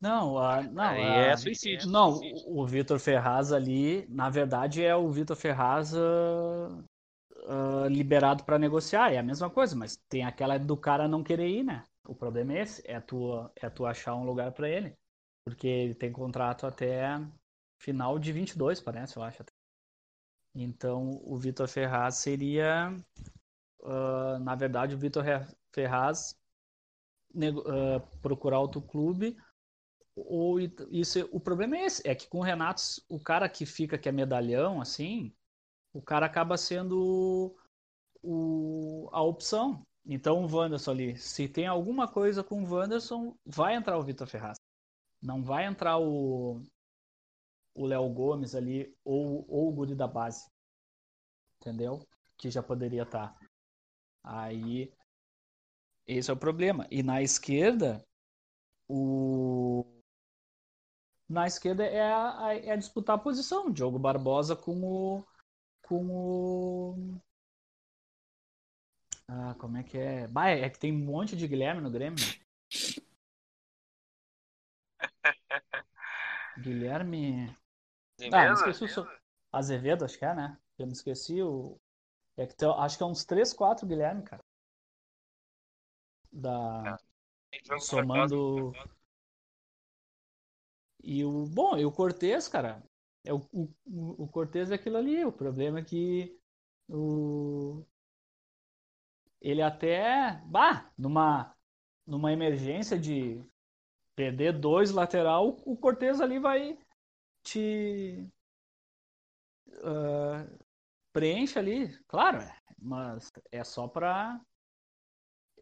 Não, 0.00 0.36
a, 0.36 0.62
não, 0.62 0.82
a, 0.82 0.96
é 0.96 1.36
suicídio. 1.36 1.88
Não, 1.88 2.18
o, 2.18 2.60
o 2.60 2.66
Vitor 2.66 2.98
Ferraz 2.98 3.52
ali, 3.52 4.04
na 4.08 4.28
verdade, 4.28 4.84
é 4.84 4.94
o 4.94 5.10
Vitor 5.10 5.36
Ferraz 5.36 5.94
uh, 5.94 6.84
uh, 7.44 7.86
liberado 7.88 8.44
para 8.44 8.58
negociar. 8.58 9.12
É 9.12 9.18
a 9.18 9.22
mesma 9.22 9.50
coisa, 9.50 9.76
mas 9.76 9.96
tem 10.08 10.24
aquela 10.24 10.58
do 10.58 10.76
cara 10.76 11.08
não 11.08 11.22
querer 11.22 11.48
ir, 11.48 11.62
né? 11.62 11.84
O 12.06 12.14
problema 12.14 12.54
é 12.54 12.62
esse, 12.62 12.82
é 12.84 13.00
tu, 13.00 13.50
é 13.56 13.70
tu 13.70 13.86
achar 13.86 14.14
um 14.14 14.24
lugar 14.24 14.52
para 14.52 14.68
ele. 14.68 14.96
Porque 15.44 15.66
ele 15.66 15.94
tem 15.94 16.12
contrato 16.12 16.66
até 16.66 17.20
final 17.78 18.18
de 18.18 18.32
22, 18.32 18.80
parece, 18.80 19.16
eu 19.16 19.22
acho. 19.22 19.44
Então, 20.54 21.20
o 21.24 21.36
Vitor 21.36 21.68
Ferraz 21.68 22.16
seria, 22.16 22.94
uh, 23.80 24.38
na 24.40 24.54
verdade, 24.54 24.94
o 24.94 24.98
Vitor 24.98 25.24
Ferraz 25.72 26.38
uh, 27.34 28.18
procurar 28.20 28.60
outro 28.60 28.80
clube. 28.80 29.36
Ou 30.16 30.60
isso, 30.60 31.28
o 31.32 31.40
problema 31.40 31.76
é 31.76 31.86
esse, 31.86 32.08
é 32.08 32.14
que 32.14 32.28
com 32.28 32.38
o 32.38 32.42
Renato, 32.42 32.80
o 33.08 33.18
cara 33.18 33.48
que 33.48 33.66
fica 33.66 33.98
que 33.98 34.08
é 34.08 34.12
medalhão, 34.12 34.80
assim, 34.80 35.34
o 35.94 36.02
cara 36.02 36.26
acaba 36.26 36.58
sendo 36.58 37.56
o, 38.20 39.08
a 39.12 39.22
opção. 39.22 39.86
Então 40.04 40.44
o 40.44 40.52
Wanderson 40.54 40.90
ali, 40.90 41.16
se 41.16 41.48
tem 41.48 41.66
alguma 41.66 42.08
coisa 42.08 42.42
com 42.42 42.62
o 42.62 42.70
Wanderson, 42.70 43.34
vai 43.46 43.76
entrar 43.76 43.96
o 43.96 44.02
Vitor 44.02 44.26
Ferraz. 44.26 44.58
Não 45.22 45.42
vai 45.42 45.64
entrar 45.64 45.98
o 45.98 46.60
o 47.76 47.86
Léo 47.86 48.08
Gomes 48.08 48.54
ali 48.54 48.96
ou, 49.04 49.44
ou 49.48 49.68
o 49.68 49.72
Guri 49.72 49.94
da 49.94 50.06
base. 50.06 50.48
Entendeu? 51.60 52.06
Que 52.36 52.50
já 52.50 52.62
poderia 52.62 53.02
estar. 53.02 53.36
Aí 54.22 54.92
esse 56.06 56.30
é 56.30 56.34
o 56.34 56.36
problema. 56.36 56.86
E 56.90 57.02
na 57.02 57.22
esquerda, 57.22 58.04
o 58.88 59.84
na 61.28 61.46
esquerda 61.46 61.84
é, 61.84 62.02
a, 62.02 62.54
é 62.54 62.70
a 62.72 62.76
disputar 62.76 63.16
a 63.16 63.22
posição. 63.22 63.70
Diogo 63.70 63.98
Barbosa 63.98 64.54
com 64.54 64.82
o 64.82 65.24
com 65.84 66.10
o 66.10 67.20
ah, 69.28 69.54
como 69.58 69.76
é 69.78 69.82
que 69.82 69.98
é? 69.98 70.26
Bah, 70.28 70.50
é 70.50 70.68
que 70.68 70.78
tem 70.78 70.92
um 70.92 70.98
monte 70.98 71.36
de 71.36 71.48
Guilherme 71.48 71.80
no 71.80 71.90
Grêmio. 71.90 72.18
Guilherme. 76.58 77.54
Azevedo, 78.20 78.36
ah, 78.36 78.70
esqueci 78.70 79.00
o 79.00 79.08
Azevedo, 79.52 80.04
acho 80.04 80.18
que 80.18 80.24
é, 80.24 80.34
né? 80.34 80.58
Eu 80.78 80.86
me 80.86 80.92
esqueci 80.92 81.42
o. 81.42 81.80
É 82.36 82.46
que 82.46 82.54
tem... 82.54 82.68
acho 82.68 82.96
que 82.96 83.02
é 83.02 83.06
uns 83.06 83.24
3, 83.24 83.52
4 83.52 83.86
Guilherme, 83.86 84.22
cara. 84.22 84.44
Da. 86.30 86.96
É. 87.52 87.78
Somando. 87.80 88.72
E 91.02 91.24
o. 91.24 91.46
Bom, 91.46 91.78
e 91.78 91.84
o 91.84 91.92
Cortez, 91.92 92.46
cara. 92.46 92.82
É 93.24 93.32
o, 93.32 93.38
o, 93.52 94.24
o 94.24 94.28
Cortez 94.28 94.70
é 94.70 94.74
aquilo 94.74 94.96
ali. 94.98 95.24
O 95.24 95.32
problema 95.32 95.80
é 95.80 95.84
que 95.84 96.38
o, 96.88 97.84
ele 99.40 99.62
até, 99.62 100.40
bah, 100.46 100.90
numa, 100.96 101.54
numa 102.06 102.32
emergência 102.32 102.98
de 102.98 103.42
perder 104.16 104.58
dois 104.58 104.92
lateral, 104.92 105.56
o 105.66 105.76
Cortez 105.76 106.20
ali 106.20 106.38
vai 106.38 106.78
te 107.44 108.28
uh, 109.82 110.58
preenche 111.12 111.58
ali, 111.58 111.88
claro, 112.08 112.38
mas 112.78 113.32
é 113.52 113.64
só 113.64 113.88
pra 113.88 114.40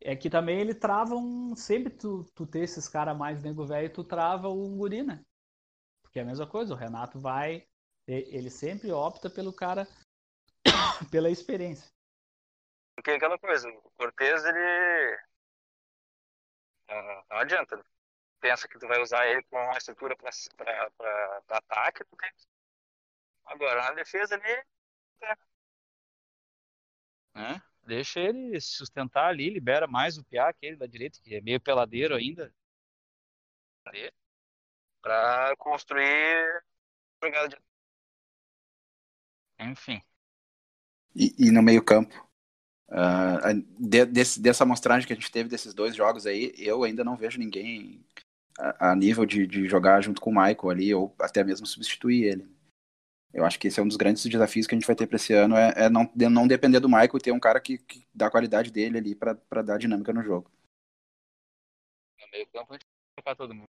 é 0.01 0.14
que 0.16 0.29
também 0.31 0.61
ele 0.61 0.75
trava 0.75 1.14
um 1.14 1.55
sempre 1.57 1.90
tu, 1.90 2.25
tu 2.35 2.46
ter 2.46 2.61
esses 2.61 2.88
caras 2.88 3.16
mais 3.16 3.42
nego 3.42 3.66
velho, 3.66 3.92
tu 3.92 4.05
trava 4.05 4.48
o 4.48 4.68
guri, 4.77 5.03
né? 5.03 5.25
Porque 6.12 6.18
é 6.18 6.22
a 6.25 6.27
mesma 6.27 6.46
coisa, 6.46 6.75
o 6.75 6.77
Renato 6.77 7.18
vai 7.18 7.66
ele 8.07 8.51
sempre 8.51 8.92
opta 8.92 9.31
pelo 9.31 9.51
cara 9.51 9.87
pela 11.11 11.31
experiência. 11.31 11.90
Porque 12.94 13.12
é 13.12 13.14
aquela 13.14 13.38
coisa, 13.38 13.66
o 13.70 13.90
Cortez, 13.92 14.44
ele. 14.44 15.18
Não, 16.87 17.25
não 17.31 17.37
adianta. 17.38 17.77
Né? 17.79 17.83
Pensa 18.40 18.68
que 18.68 18.79
tu 18.79 18.87
vai 18.87 19.01
usar 19.01 19.27
ele 19.27 19.42
com 19.44 19.57
uma 19.57 19.79
estrutura 19.79 20.14
para 20.14 21.42
ataque, 21.48 22.05
tu 22.05 22.14
tem... 22.16 22.31
Agora, 23.46 23.83
na 23.83 23.92
defesa 23.92 24.35
ali. 24.35 24.64
É. 25.22 25.33
É, 27.35 27.62
deixa 27.85 28.20
ele 28.20 28.61
sustentar 28.61 29.29
ali, 29.29 29.48
libera 29.48 29.87
mais 29.87 30.18
o 30.18 30.25
Piá, 30.25 30.48
aquele 30.48 30.77
da 30.77 30.87
direita, 30.87 31.18
que 31.22 31.37
é 31.37 31.40
meio 31.40 31.59
peladeiro 31.59 32.14
ainda. 32.14 32.53
Para 35.03 35.55
construir 35.57 36.62
jogada 37.23 37.49
de. 37.49 37.57
Enfim. 39.59 40.01
E, 41.15 41.35
e 41.38 41.51
no 41.51 41.62
meio-campo? 41.62 42.15
Uh, 42.88 43.62
de, 43.79 44.05
desse, 44.05 44.41
dessa 44.41 44.65
amostragem 44.65 45.07
que 45.07 45.12
a 45.12 45.17
gente 45.17 45.31
teve 45.31 45.49
desses 45.49 45.73
dois 45.73 45.97
jogos 45.97 46.27
aí, 46.27 46.53
eu 46.59 46.85
ainda 46.85 47.03
não 47.03 47.17
vejo 47.17 47.38
ninguém 47.38 48.05
a, 48.59 48.91
a 48.91 48.97
nível 48.97 49.25
de, 49.25 49.47
de, 49.47 49.67
jogar 49.67 50.03
junto 50.03 50.21
com 50.21 50.31
o 50.31 50.35
Michael 50.35 50.71
ali, 50.71 50.95
ou 50.95 51.15
até 51.19 51.43
mesmo 51.43 51.67
substituir 51.67 52.25
ele. 52.25 52.53
Eu 53.33 53.47
acho 53.47 53.59
que 53.59 53.69
esse 53.69 53.81
é 53.81 53.83
um 53.83 53.88
dos 53.88 53.97
grandes 53.97 54.23
desafios 54.25 54.67
que 54.67 54.75
a 54.75 54.79
gente 54.79 54.87
vai 54.87 54.95
ter 54.95 55.07
para 55.07 55.17
esse 55.17 55.33
ano, 55.33 55.57
é, 55.57 55.73
é, 55.85 55.88
não, 55.88 56.05
de, 56.15 56.29
não 56.29 56.47
depender 56.47 56.81
do 56.81 56.88
Michael 56.88 57.17
e 57.17 57.21
ter 57.21 57.33
um 57.33 57.41
cara 57.41 57.61
que, 57.61 57.79
que 57.79 58.07
dá 58.15 58.27
a 58.27 58.31
qualidade 58.31 58.71
dele 58.71 58.99
ali 58.99 59.15
para 59.15 59.62
dar 59.62 59.79
dinâmica 59.79 60.12
no 60.12 60.23
jogo. 60.23 60.51
No 62.21 62.27
meio 62.31 62.47
campo 62.49 62.75
a 62.75 62.77
gente 62.77 62.87
vai 63.25 63.35
todo 63.35 63.55
mundo. 63.55 63.69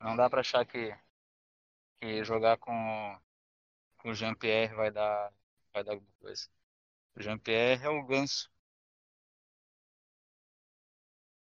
Não 0.00 0.16
dá 0.16 0.28
para 0.30 0.40
achar 0.40 0.64
que, 0.66 0.96
que 2.00 2.24
jogar 2.24 2.56
com, 2.58 3.20
com 3.98 4.10
o 4.10 4.14
Jean-Pierre 4.14 4.74
vai 4.74 4.90
dar, 4.90 5.32
vai 5.72 5.84
dar 5.84 5.92
alguma 5.92 6.12
coisa. 6.20 6.48
O 7.14 7.20
Jean-Pierre 7.22 7.84
é 7.84 7.88
o 7.88 8.04
ganso. 8.06 8.50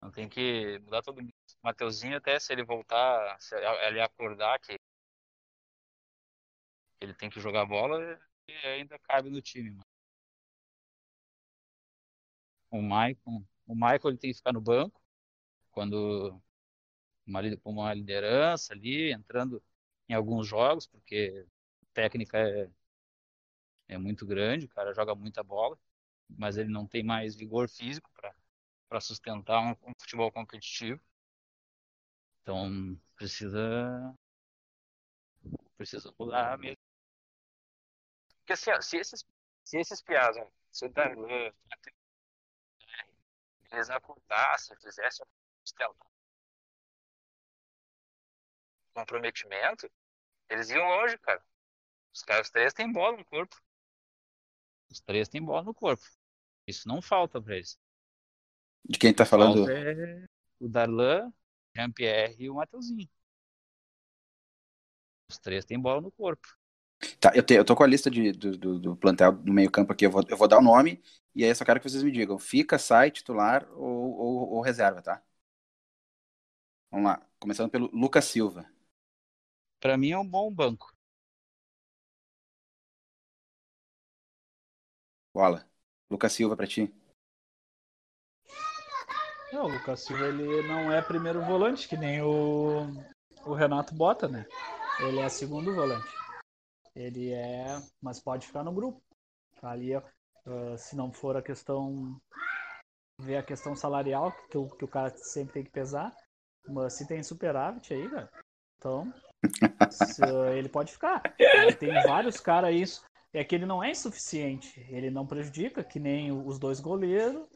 Não 0.01 0.11
tem 0.11 0.27
que 0.29 0.79
mudar 0.79 1.01
todo 1.01 1.21
mundo. 1.21 1.33
O 1.61 1.67
Mateuzinho, 1.67 2.17
até 2.17 2.39
se 2.39 2.51
ele 2.53 2.63
voltar, 2.63 3.39
se 3.41 3.55
ele 3.55 4.01
acordar 4.01 4.59
que 4.59 4.77
ele 6.99 7.13
tem 7.13 7.29
que 7.29 7.39
jogar 7.39 7.65
bola, 7.65 7.97
ele 8.47 8.67
ainda 8.67 8.99
cabe 8.99 9.29
no 9.29 9.41
time. 9.41 9.71
Mano. 9.71 9.83
O 12.71 12.81
Michael, 12.81 13.45
o 13.67 13.75
Michael 13.75 14.09
ele 14.09 14.17
tem 14.17 14.31
que 14.31 14.37
ficar 14.37 14.53
no 14.53 14.61
banco 14.61 15.01
quando 15.71 16.41
uma, 17.29 17.41
uma 17.65 17.93
liderança 17.93 18.73
ali, 18.73 19.11
entrando 19.11 19.61
em 20.07 20.13
alguns 20.13 20.47
jogos, 20.47 20.87
porque 20.87 21.45
técnica 21.93 22.37
é 22.37 22.69
é 23.89 23.97
muito 23.97 24.25
grande, 24.25 24.65
o 24.65 24.69
cara 24.69 24.93
joga 24.93 25.15
muita 25.15 25.43
bola, 25.43 25.77
mas 26.29 26.57
ele 26.57 26.69
não 26.69 26.87
tem 26.87 27.03
mais 27.03 27.35
vigor 27.35 27.67
físico 27.67 28.09
para 28.87 29.01
sustentar 29.01 29.59
um, 29.61 29.71
um, 29.89 29.93
futebol 29.99 30.31
competitivo. 30.31 31.01
Então 32.41 32.97
precisa 33.15 34.15
precisa 35.75 36.13
mudar 36.19 36.57
mesmo. 36.57 36.77
Porque 38.39 38.53
assim, 38.53 38.71
ó, 38.71 38.81
se 38.81 38.97
esses 38.97 39.25
se 39.63 39.77
esses 39.77 40.01
piás, 40.01 40.35
Darlan, 40.93 41.51
eles 43.71 43.89
acordassem, 43.89 44.75
fizessem 44.77 45.25
um 45.25 45.63
comprometimento, 48.99 49.89
eles 50.49 50.69
iam 50.69 50.87
longe, 50.87 51.17
cara. 51.19 51.43
Os 52.13 52.21
caras 52.21 52.49
três 52.49 52.73
têm 52.73 52.91
bola 52.91 53.17
no 53.17 53.25
corpo. 53.25 53.55
Os 54.91 54.99
três 54.99 55.29
têm 55.29 55.41
bola 55.41 55.63
no 55.63 55.73
corpo. 55.73 56.03
Isso 56.67 56.87
não 56.87 57.01
falta 57.01 57.41
para 57.41 57.55
eles. 57.55 57.79
De 58.83 58.97
quem 58.97 59.13
tá 59.13 59.25
falando? 59.25 59.69
É 59.69 60.25
o 60.59 60.67
Darlan, 60.67 61.31
Jean-Pierre 61.75 62.35
e 62.39 62.49
o 62.49 62.55
Mateuzinho. 62.55 63.09
Os 65.29 65.37
três 65.37 65.63
têm 65.63 65.79
bola 65.79 66.01
no 66.01 66.11
corpo. 66.11 66.47
Tá, 67.19 67.31
eu, 67.33 67.43
te, 67.43 67.53
eu 67.53 67.63
tô 67.63 67.75
com 67.75 67.83
a 67.83 67.87
lista 67.87 68.11
de, 68.11 68.31
do, 68.33 68.57
do, 68.57 68.79
do 68.79 68.95
plantel 68.97 69.31
do 69.31 69.53
meio 69.53 69.71
campo 69.71 69.93
aqui, 69.93 70.05
eu 70.05 70.11
vou, 70.11 70.21
eu 70.27 70.35
vou 70.35 70.49
dar 70.49 70.57
o 70.57 70.61
nome, 70.61 71.01
e 71.33 71.43
aí 71.45 71.49
eu 71.49 71.55
só 71.55 71.63
quero 71.63 71.79
que 71.79 71.89
vocês 71.89 72.03
me 72.03 72.11
digam, 72.11 72.37
fica, 72.37 72.77
sai, 72.77 73.09
titular 73.09 73.65
ou, 73.71 74.17
ou, 74.17 74.49
ou 74.55 74.61
reserva, 74.61 75.01
tá? 75.01 75.23
Vamos 76.91 77.05
lá, 77.05 77.25
começando 77.39 77.69
pelo 77.69 77.89
Lucas 77.93 78.25
Silva. 78.25 78.69
Para 79.79 79.97
mim 79.97 80.11
é 80.11 80.17
um 80.17 80.27
bom 80.27 80.53
banco. 80.53 80.93
Bola. 85.33 85.65
Lucas 86.09 86.33
Silva 86.33 86.57
para 86.57 86.67
ti. 86.67 86.93
Não, 89.53 89.65
o 89.65 89.67
Lucas 89.69 90.01
Silva 90.01 90.27
ele 90.27 90.67
não 90.67 90.91
é 90.91 91.01
primeiro 91.01 91.41
volante, 91.41 91.87
que 91.87 91.95
nem 91.95 92.21
o, 92.21 92.81
o 93.45 93.53
Renato 93.53 93.95
bota, 93.95 94.27
né? 94.27 94.45
Ele 94.99 95.19
é 95.19 95.29
segundo 95.29 95.73
volante. 95.73 96.09
Ele 96.95 97.31
é. 97.31 97.65
Mas 98.01 98.19
pode 98.19 98.45
ficar 98.45 98.63
no 98.63 98.73
grupo. 98.73 99.01
Ali, 99.61 99.95
uh, 99.95 100.03
se 100.77 100.95
não 100.95 101.11
for 101.11 101.37
a 101.37 101.41
questão. 101.41 102.19
ver 103.19 103.37
a 103.37 103.43
questão 103.43 103.75
salarial, 103.75 104.31
que, 104.49 104.57
o, 104.57 104.67
que 104.69 104.83
o 104.83 104.89
cara 104.89 105.09
sempre 105.17 105.53
tem 105.53 105.63
que 105.63 105.71
pesar. 105.71 106.13
Mas 106.67 106.93
se 106.93 107.07
tem 107.07 107.23
superávit 107.23 107.93
aí, 107.93 108.09
cara. 108.09 108.29
Então. 108.77 109.13
Ele 110.55 110.69
pode 110.69 110.91
ficar. 110.91 111.21
Tem 111.79 111.93
vários 112.03 112.39
caras 112.39 112.69
aí 112.69 112.83
é 113.33 113.43
que 113.43 113.55
ele 113.55 113.65
não 113.65 113.83
é 113.83 113.91
insuficiente. 113.91 114.85
Ele 114.89 115.09
não 115.09 115.25
prejudica, 115.25 115.83
que 115.83 115.99
nem 115.99 116.31
os 116.31 116.57
dois 116.57 116.79
goleiros 116.79 117.47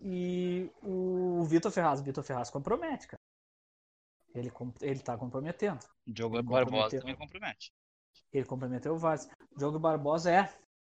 e 0.00 0.70
o 0.82 1.42
Vitor 1.44 1.70
Ferraz. 1.70 2.00
O 2.00 2.04
Vitor 2.04 2.22
Ferraz 2.22 2.50
compromete, 2.50 3.06
cara. 3.08 3.20
Ele, 4.34 4.52
ele 4.80 5.00
tá 5.00 5.16
comprometendo. 5.16 5.80
O 6.06 6.12
Diogo 6.12 6.42
Barbosa 6.42 6.98
também 6.98 7.16
compromete. 7.16 7.72
Ele 8.32 8.44
comprometeu 8.44 8.94
o 8.94 8.98
Vaz. 8.98 9.28
Diogo 9.56 9.78
Barbosa 9.78 10.30
é. 10.30 10.52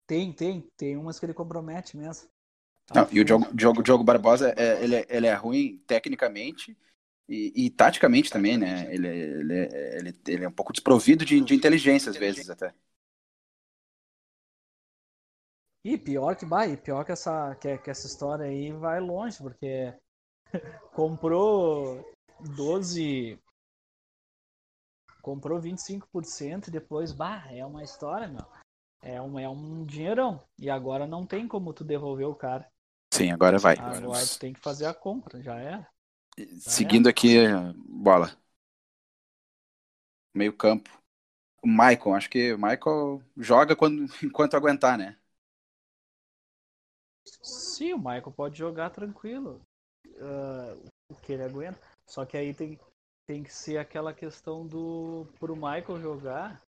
Tem, 0.06 0.32
tem. 0.32 0.68
Tem 0.76 0.96
umas 0.96 1.18
que 1.18 1.26
ele 1.26 1.34
compromete 1.34 1.96
mesmo. 1.96 2.28
Não, 2.94 3.08
e 3.10 3.20
o 3.20 3.24
Diogo, 3.24 3.52
Diogo, 3.54 3.82
Diogo 3.82 4.04
Barbosa, 4.04 4.54
é, 4.56 4.82
ele, 4.82 4.96
é, 4.96 5.06
ele 5.08 5.26
é 5.26 5.34
ruim 5.34 5.82
tecnicamente 5.86 6.76
e, 7.28 7.66
e 7.66 7.70
taticamente 7.70 8.30
também, 8.30 8.58
né? 8.58 8.92
Ele, 8.94 9.08
ele, 9.08 9.54
ele, 9.96 10.20
ele 10.26 10.44
é 10.44 10.48
um 10.48 10.52
pouco 10.52 10.72
desprovido 10.72 11.24
de, 11.24 11.40
de 11.40 11.54
inteligência 11.54 12.10
às 12.10 12.16
vezes 12.16 12.48
até. 12.50 12.74
E 15.84 15.98
pior 15.98 16.34
que 16.34 16.46
vai, 16.46 16.76
pior 16.76 17.04
que 17.04 17.12
essa, 17.12 17.54
que, 17.56 17.76
que 17.78 17.90
essa 17.90 18.06
história 18.06 18.46
aí 18.46 18.72
vai 18.72 19.00
longe, 19.00 19.36
porque 19.38 19.94
comprou 20.94 22.02
12. 22.56 23.38
Comprou 25.20 25.60
25% 25.60 26.68
e 26.68 26.70
depois, 26.70 27.12
bah, 27.12 27.46
é 27.50 27.64
uma 27.64 27.82
história, 27.82 28.28
meu. 28.28 28.46
É 29.02 29.20
um, 29.20 29.38
é 29.38 29.48
um 29.48 29.84
dinheirão. 29.84 30.42
E 30.58 30.70
agora 30.70 31.06
não 31.06 31.26
tem 31.26 31.46
como 31.46 31.74
tu 31.74 31.84
devolver 31.84 32.26
o 32.26 32.34
cara. 32.34 32.66
Sim, 33.12 33.30
agora 33.30 33.58
vai. 33.58 33.76
Agora 33.76 34.26
tu 34.26 34.38
tem 34.38 34.52
que 34.52 34.60
fazer 34.60 34.86
a 34.86 34.94
compra, 34.94 35.42
já 35.42 35.56
era. 35.56 35.93
Seguindo 36.58 37.08
aqui, 37.08 37.36
bola. 37.86 38.36
Meio 40.34 40.52
campo. 40.52 40.90
O 41.62 41.68
Michael, 41.68 42.14
acho 42.14 42.28
que 42.28 42.52
o 42.52 42.58
Michael 42.58 43.22
joga 43.36 43.76
quando, 43.76 44.04
enquanto 44.22 44.54
aguentar, 44.54 44.98
né? 44.98 45.16
Sim, 47.42 47.94
o 47.94 47.98
Michael 47.98 48.32
pode 48.32 48.58
jogar 48.58 48.90
tranquilo. 48.90 49.60
Uh, 50.06 50.88
o 51.08 51.14
que 51.16 51.32
ele 51.32 51.42
aguenta. 51.42 51.80
Só 52.06 52.24
que 52.26 52.36
aí 52.36 52.52
tem, 52.52 52.78
tem 53.26 53.42
que 53.42 53.52
ser 53.52 53.78
aquela 53.78 54.12
questão 54.12 54.66
do. 54.66 55.26
Pro 55.38 55.56
Michael 55.56 56.00
jogar, 56.00 56.60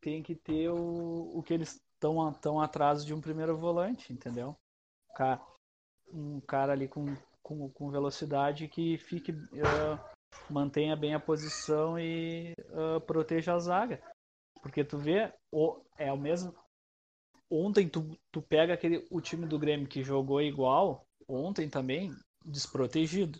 tem 0.00 0.22
que 0.22 0.34
ter 0.34 0.70
o, 0.70 1.30
o 1.34 1.42
que 1.42 1.52
eles 1.52 1.80
estão 1.94 2.32
tão 2.34 2.60
atrás 2.60 3.04
de 3.04 3.12
um 3.12 3.20
primeiro 3.20 3.56
volante, 3.56 4.12
entendeu? 4.12 4.56
Um 6.12 6.40
cara 6.40 6.72
ali 6.72 6.88
com 6.88 7.14
com, 7.46 7.70
com 7.70 7.92
velocidade 7.92 8.66
que 8.66 8.98
fique 8.98 9.30
uh, 9.30 10.50
mantenha 10.50 10.96
bem 10.96 11.14
a 11.14 11.20
posição 11.20 11.96
e 11.96 12.52
uh, 12.70 13.00
proteja 13.02 13.54
a 13.54 13.58
zaga. 13.60 14.02
Porque 14.60 14.82
tu 14.82 14.98
vê, 14.98 15.32
o, 15.52 15.80
é 15.96 16.12
o 16.12 16.18
mesmo. 16.18 16.52
Ontem 17.48 17.88
tu, 17.88 18.18
tu 18.32 18.42
pega 18.42 18.74
aquele 18.74 19.06
o 19.12 19.20
time 19.20 19.46
do 19.46 19.60
Grêmio 19.60 19.86
que 19.86 20.02
jogou 20.02 20.42
igual, 20.42 21.06
ontem 21.28 21.70
também 21.70 22.12
desprotegido. 22.44 23.38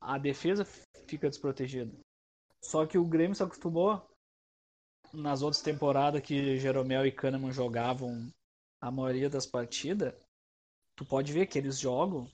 A 0.00 0.16
defesa 0.16 0.64
fica 1.06 1.28
desprotegida. 1.28 1.94
Só 2.64 2.86
que 2.86 2.96
o 2.96 3.04
Grêmio 3.04 3.36
se 3.36 3.42
acostumou 3.42 4.08
nas 5.12 5.42
outras 5.42 5.62
temporadas 5.62 6.22
que 6.22 6.58
Jeromel 6.58 7.06
e 7.06 7.12
Kahneman 7.12 7.52
jogavam 7.52 8.32
a 8.80 8.90
maioria 8.90 9.28
das 9.28 9.46
partidas, 9.46 10.14
tu 10.96 11.04
pode 11.04 11.30
ver 11.30 11.46
que 11.46 11.58
eles 11.58 11.78
jogam 11.78 12.26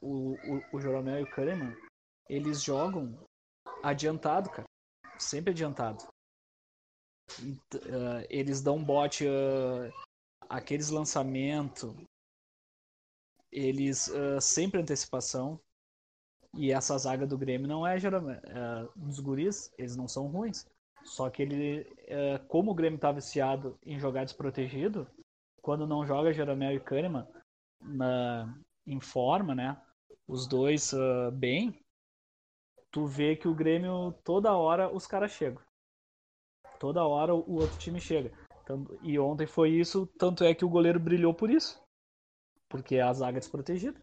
o, 0.00 0.34
o, 0.34 0.76
o 0.76 0.80
Joromel 0.80 1.20
e 1.20 1.22
o 1.22 1.30
Kahneman, 1.30 1.76
eles 2.28 2.62
jogam 2.62 3.18
adiantado, 3.82 4.50
cara. 4.50 4.68
Sempre 5.18 5.50
adiantado. 5.50 6.06
Uh, 7.74 8.24
eles 8.30 8.62
dão 8.62 8.82
bote 8.82 9.26
uh, 9.26 9.92
aqueles 10.48 10.88
lançamentos 10.88 11.94
eles 13.52 14.08
uh, 14.08 14.40
sempre 14.40 14.80
antecipação 14.80 15.60
e 16.54 16.72
essa 16.72 16.96
zaga 16.96 17.26
do 17.26 17.36
Grêmio 17.36 17.68
não 17.68 17.86
é 17.86 17.98
geralmente 17.98 18.42
uh, 18.46 18.90
dos 18.96 19.20
guris 19.20 19.72
eles 19.78 19.96
não 19.96 20.08
são 20.08 20.26
ruins 20.28 20.66
só 21.04 21.28
que 21.30 21.42
ele 21.42 21.80
uh, 21.82 22.44
como 22.48 22.70
o 22.70 22.74
Grêmio 22.74 22.98
tá 22.98 23.12
viciado 23.12 23.78
em 23.84 23.98
jogar 23.98 24.24
desprotegido 24.24 25.06
quando 25.62 25.86
não 25.86 26.06
joga 26.06 26.32
Jeromel 26.32 26.72
e 26.72 26.80
Kahneman 26.80 27.26
em 28.88 29.00
forma, 29.00 29.54
né? 29.54 29.80
Os 30.26 30.46
dois 30.46 30.92
uh, 30.92 31.30
bem, 31.32 31.84
tu 32.90 33.06
vê 33.06 33.36
que 33.36 33.48
o 33.48 33.54
Grêmio 33.54 34.12
toda 34.24 34.56
hora 34.56 34.92
os 34.92 35.06
caras 35.06 35.32
chegam. 35.32 35.62
Toda 36.78 37.04
hora 37.04 37.34
o 37.34 37.54
outro 37.54 37.78
time 37.78 38.00
chega. 38.00 38.32
E 39.02 39.18
ontem 39.18 39.46
foi 39.46 39.70
isso, 39.70 40.06
tanto 40.18 40.44
é 40.44 40.54
que 40.54 40.64
o 40.64 40.68
goleiro 40.68 41.00
brilhou 41.00 41.32
por 41.34 41.50
isso. 41.50 41.82
Porque 42.68 42.98
a 42.98 43.12
zaga 43.12 43.38
é 43.38 43.40
desprotegida. 43.40 44.00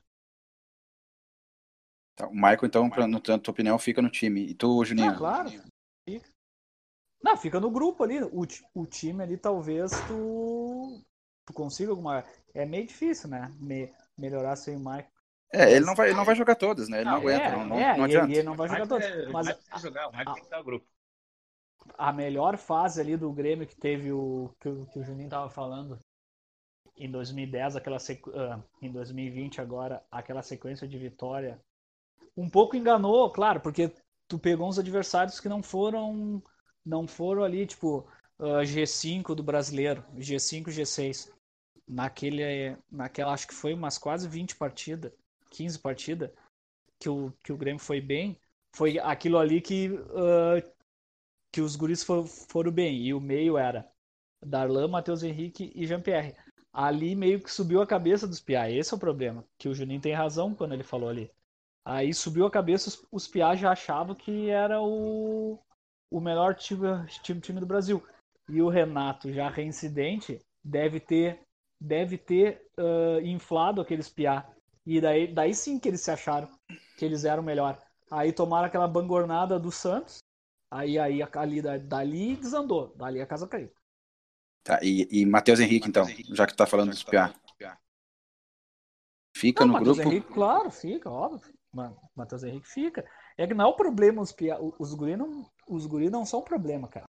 Tá, 2.15 2.27
o 2.27 2.33
Michael, 2.33 2.65
então, 2.65 2.89
pra, 2.89 3.07
na 3.07 3.19
tua 3.19 3.35
opinião, 3.49 3.77
fica 3.77 4.01
no 4.01 4.09
time. 4.09 4.47
E 4.47 4.55
tu, 4.55 4.83
Juninho? 4.83 5.11
Ah, 5.11 5.17
claro. 5.17 5.49
Fica. 6.07 6.29
Não, 7.21 7.37
fica 7.37 7.59
no 7.59 7.69
grupo 7.69 8.03
ali. 8.03 8.23
O, 8.23 8.45
o 8.73 8.85
time 8.85 9.21
ali, 9.21 9.37
talvez 9.37 9.91
tu, 10.07 11.03
tu 11.45 11.53
consiga 11.53 11.91
alguma. 11.91 12.23
É 12.53 12.65
meio 12.65 12.87
difícil, 12.87 13.29
né? 13.29 13.53
Me, 13.59 13.93
melhorar 14.17 14.55
sem 14.55 14.75
o 14.75 14.79
Michael. 14.79 15.07
É, 15.53 15.71
ele 15.71 15.85
não 15.85 15.95
vai, 15.95 16.07
ele 16.07 16.17
não 16.17 16.25
vai 16.25 16.35
jogar 16.35 16.55
todas, 16.55 16.89
né? 16.89 16.97
Ele 16.97 17.05
não, 17.05 17.11
não 17.11 17.19
aguenta, 17.19 17.43
é, 17.43 17.51
não, 17.51 17.65
não, 17.65 17.79
é, 17.79 17.97
não 17.97 18.03
adianta. 18.03 18.25
Ele, 18.25 18.35
ele 18.35 18.43
não 18.43 18.55
vai 18.55 18.67
jogar 18.67 18.87
todas. 18.87 19.05
É, 19.05 19.27
mas 19.29 19.47
a, 19.71 19.77
jogar, 19.79 20.07
o 20.07 20.11
Mike 20.11 20.25
tem 20.25 20.33
que 20.33 20.41
estar 20.41 20.57
no 20.57 20.63
grupo. 20.63 20.85
A 21.97 22.11
melhor 22.11 22.57
fase 22.57 22.99
ali 22.99 23.15
do 23.15 23.31
Grêmio 23.31 23.67
que 23.67 23.75
teve 23.75 24.11
o 24.11 24.51
que, 24.59 24.67
o, 24.67 24.85
que 24.87 24.99
o 24.99 25.03
Juninho 25.03 25.29
tava 25.29 25.49
falando 25.49 25.99
em 26.97 27.09
2010, 27.11 27.75
aquela 27.75 27.99
sequ... 27.99 28.29
Uh, 28.29 28.63
em 28.81 28.91
2020 28.91 29.61
agora, 29.61 30.03
aquela 30.09 30.41
sequência 30.41 30.87
de 30.87 30.97
vitória 30.97 31.61
um 32.37 32.49
pouco 32.49 32.75
enganou, 32.75 33.29
claro, 33.31 33.61
porque 33.61 33.93
tu 34.27 34.37
pegou 34.37 34.67
uns 34.67 34.79
adversários 34.79 35.39
que 35.39 35.47
não 35.47 35.63
foram 35.63 36.41
não 36.85 37.07
foram 37.07 37.43
ali, 37.43 37.65
tipo, 37.65 38.07
uh, 38.37 38.61
G5 38.61 39.33
do 39.33 39.41
brasileiro, 39.41 40.03
G5, 40.15 40.65
G6. 40.65 41.31
Naquele, 41.87 42.75
naquela, 42.91 43.33
acho 43.33 43.47
que 43.47 43.53
foi 43.53 43.73
umas 43.73 43.97
quase 43.97 44.27
20 44.27 44.55
partidas, 44.55 45.11
15 45.51 45.79
partidas, 45.79 46.31
que 46.99 47.09
o, 47.09 47.31
que 47.43 47.53
o 47.53 47.57
Grêmio 47.57 47.79
foi 47.79 48.01
bem. 48.01 48.39
Foi 48.75 48.99
aquilo 48.99 49.37
ali 49.37 49.61
que, 49.61 49.89
uh, 49.89 50.61
que 51.51 51.61
os 51.61 51.75
guris 51.75 52.03
for, 52.03 52.25
foram 52.27 52.71
bem. 52.71 53.01
E 53.01 53.13
o 53.13 53.21
meio 53.21 53.57
era 53.57 53.89
Darlan, 54.43 54.87
Matheus 54.87 55.23
Henrique 55.23 55.71
e 55.75 55.85
Jean-Pierre. 55.85 56.35
Ali 56.73 57.15
meio 57.15 57.41
que 57.41 57.51
subiu 57.51 57.81
a 57.81 57.87
cabeça 57.87 58.27
dos 58.27 58.41
Piá. 58.41 58.69
Esse 58.69 58.93
é 58.93 58.97
o 58.97 58.99
problema. 58.99 59.45
Que 59.57 59.69
o 59.69 59.73
Juninho 59.73 60.01
tem 60.01 60.13
razão 60.13 60.53
quando 60.53 60.73
ele 60.73 60.83
falou 60.83 61.09
ali. 61.09 61.31
Aí 61.85 62.13
subiu 62.13 62.45
a 62.45 62.51
cabeça, 62.51 62.89
os, 62.89 63.07
os 63.11 63.27
Piá 63.27 63.55
já 63.55 63.71
achavam 63.71 64.15
que 64.15 64.49
era 64.49 64.81
o, 64.81 65.59
o 66.09 66.19
melhor 66.19 66.55
time, 66.55 67.05
time, 67.23 67.39
time 67.39 67.59
do 67.59 67.65
Brasil. 67.65 68.03
E 68.49 68.61
o 68.61 68.69
Renato, 68.69 69.31
já 69.31 69.49
reincidente, 69.49 70.39
deve 70.63 70.99
ter 70.99 71.39
deve 71.79 72.17
ter 72.17 72.69
uh, 72.77 73.19
inflado 73.21 73.81
aqueles 73.81 74.09
piá. 74.09 74.47
E 74.85 75.01
daí, 75.01 75.33
daí 75.33 75.53
sim 75.53 75.79
que 75.79 75.87
eles 75.87 76.01
se 76.01 76.11
acharam 76.11 76.47
que 76.97 77.03
eles 77.03 77.25
eram 77.25 77.43
melhor. 77.43 77.81
Aí 78.11 78.31
tomaram 78.31 78.67
aquela 78.67 78.87
bangornada 78.87 79.59
do 79.59 79.71
Santos, 79.71 80.19
aí, 80.69 80.99
aí 80.99 81.21
ali, 81.21 81.61
dali 81.79 82.35
desandou, 82.35 82.95
dali 82.95 83.19
a 83.19 83.25
casa 83.25 83.47
caiu. 83.47 83.71
Tá, 84.63 84.79
e, 84.81 85.07
e 85.11 85.25
Matheus 85.25 85.59
Henrique, 85.59 85.87
então, 85.87 86.05
já 86.33 86.45
que 86.45 86.53
tu 86.53 86.57
tá 86.57 86.65
falando 86.65 86.89
dos 86.89 87.03
piá. 87.03 87.33
Fica 89.35 89.65
não, 89.65 89.73
no 89.73 89.73
Mateus 89.73 89.97
grupo? 89.97 90.11
Henrique, 90.11 90.33
claro, 90.33 90.71
fica, 90.71 91.09
óbvio. 91.09 91.53
Matheus 92.15 92.43
Henrique 92.43 92.67
fica. 92.67 93.05
É 93.37 93.45
que 93.45 93.53
não 93.53 93.65
é 93.65 93.67
o 93.67 93.75
problema, 93.75 94.21
os, 94.21 94.31
piá, 94.31 94.57
os 94.79 94.93
guri 94.93 95.17
não, 95.17 95.51
os 95.67 95.85
guri 95.85 96.09
não 96.09 96.25
são 96.25 96.41
problema, 96.41 96.87
cara. 96.87 97.05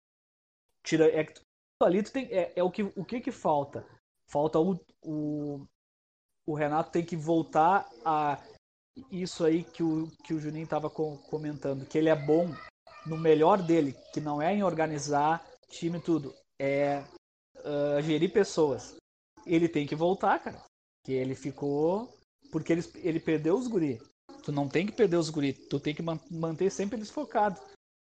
Tira, 0.83 1.09
é 1.09 1.25
que 1.25 1.35
tu, 1.35 1.43
ali 1.83 2.03
tu 2.03 2.11
tem, 2.11 2.27
é, 2.33 2.53
é 2.57 2.63
o, 2.65 2.71
que, 2.71 2.83
o 2.83 3.05
que 3.05 3.21
que 3.21 3.31
falta? 3.31 3.87
Falta 4.29 4.59
o, 4.59 4.79
o, 5.03 5.67
o 6.47 6.55
Renato 6.55 6.91
tem 6.91 7.05
que 7.05 7.17
voltar 7.17 7.89
a 8.05 8.43
isso 9.11 9.45
aí 9.45 9.63
que 9.63 9.83
o, 9.83 10.09
que 10.25 10.35
o 10.35 10.41
Juninho 10.41 10.65
estava 10.65 10.89
comentando, 10.89 11.87
que 11.87 11.99
ele 11.99 12.09
é 12.09 12.17
bom 12.17 12.49
no 13.07 13.17
melhor 13.17 13.63
dele, 13.63 13.95
que 14.13 14.21
não 14.21 14.41
é 14.41 14.55
em 14.55 14.63
organizar 14.63 15.47
time 15.69 16.01
tudo, 16.01 16.35
é 16.59 17.05
uh, 17.59 18.03
gerir 18.03 18.33
pessoas. 18.33 18.97
Ele 19.45 19.69
tem 19.69 19.87
que 19.87 19.95
voltar, 19.95 20.39
cara. 20.41 20.63
Que 21.05 21.13
ele 21.13 21.35
ficou. 21.35 22.13
Porque 22.51 22.73
ele, 22.73 22.83
ele 22.97 23.21
perdeu 23.21 23.57
os 23.57 23.69
guri. 23.69 24.01
Tu 24.43 24.53
não 24.53 24.69
tem 24.69 24.87
que 24.87 24.93
perder 24.93 25.17
os 25.17 25.29
guri, 25.29 25.53
tu 25.53 25.81
tem 25.81 25.93
que 25.95 26.03
manter 26.31 26.71
sempre 26.71 26.97
eles 26.97 27.11
focados. 27.11 27.61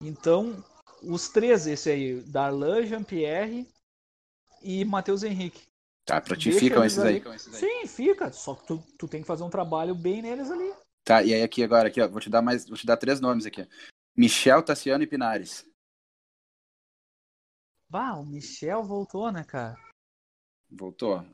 Então, 0.02 0.64
os 1.02 1.28
três, 1.28 1.66
esse 1.66 1.90
aí, 1.90 2.20
Darlan, 2.22 2.84
Jean-Pierre 2.84 3.68
e 4.60 4.84
Matheus 4.84 5.22
Henrique. 5.22 5.62
Tá, 6.04 6.20
pra 6.20 6.36
ti 6.36 6.52
ficam 6.52 6.84
esses 6.84 6.98
aí. 6.98 7.22
Sim, 7.38 7.86
fica. 7.86 8.30
Só 8.30 8.54
que 8.54 8.66
tu, 8.66 8.78
tu 8.98 9.08
tem 9.08 9.22
que 9.22 9.26
fazer 9.26 9.42
um 9.42 9.50
trabalho 9.50 9.94
bem 9.94 10.20
neles 10.20 10.50
ali. 10.50 10.70
Tá, 11.02 11.22
e 11.22 11.32
aí 11.32 11.42
aqui 11.42 11.62
agora, 11.62 11.88
aqui, 11.88 12.00
ó, 12.00 12.08
vou 12.08 12.20
te 12.20 12.28
dar 12.28 12.42
mais, 12.42 12.66
vou 12.66 12.76
te 12.76 12.86
dar 12.86 12.96
três 12.96 13.20
nomes 13.20 13.46
aqui. 13.46 13.66
Michel, 14.16 14.62
Tassiano 14.62 15.02
e 15.02 15.06
Pinares. 15.06 15.66
Bah, 17.88 18.14
o 18.14 18.24
Michel 18.24 18.82
voltou, 18.82 19.32
né, 19.32 19.44
cara? 19.44 19.78
Voltou. 20.70 21.24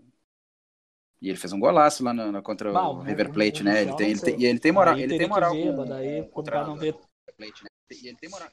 E 1.21 1.29
ele 1.29 1.39
fez 1.39 1.53
um 1.53 1.61
golaço 1.61 2.03
lá 2.05 2.15
no, 2.15 2.33
no 2.33 2.43
contra 2.43 2.73
bah, 2.73 2.89
o 2.89 3.03
River 3.03 3.33
Plate, 3.33 3.63
o, 3.63 3.65
né? 3.65 3.83
ele 3.83 3.97
tem, 3.97 4.11
ele 4.11 4.21
tem, 4.21 4.41
e 4.41 4.47
ele 4.47 4.59
tem 4.59 4.73
moral. 4.73 4.97
Ele 4.97 5.19
tem 5.19 5.29
moral. 5.29 5.53
Ver, 5.53 5.87
daí, 5.87 6.29
contra 6.31 6.67
não. 6.67 6.79
Plate, 6.79 7.65
né? 7.65 7.71
E 7.91 8.09
ele 8.09 8.17
tem 8.17 8.31
moral. 8.31 8.49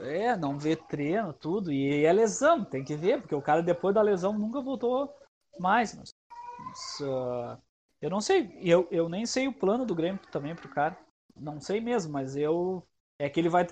É, 0.00 0.36
não 0.36 0.58
vê 0.58 0.76
treino, 0.76 1.32
tudo. 1.32 1.72
E 1.72 2.04
é 2.04 2.12
lesão, 2.12 2.64
tem 2.64 2.84
que 2.84 2.94
ver, 2.94 3.20
porque 3.20 3.34
o 3.34 3.42
cara 3.42 3.62
depois 3.62 3.94
da 3.94 4.02
lesão 4.02 4.38
nunca 4.38 4.60
voltou 4.60 5.21
mais. 5.58 5.94
Mas, 5.94 6.14
mas, 6.58 7.00
uh, 7.00 7.60
eu 8.00 8.10
não 8.10 8.20
sei, 8.20 8.58
eu, 8.60 8.88
eu 8.90 9.08
nem 9.08 9.24
sei 9.24 9.46
o 9.46 9.52
plano 9.52 9.86
do 9.86 9.94
Grêmio 9.94 10.20
também 10.30 10.54
pro 10.54 10.68
cara. 10.68 10.96
Não 11.36 11.60
sei 11.60 11.80
mesmo, 11.80 12.12
mas 12.12 12.36
eu. 12.36 12.86
É 13.18 13.28
que 13.28 13.38
ele 13.38 13.48
vai. 13.48 13.66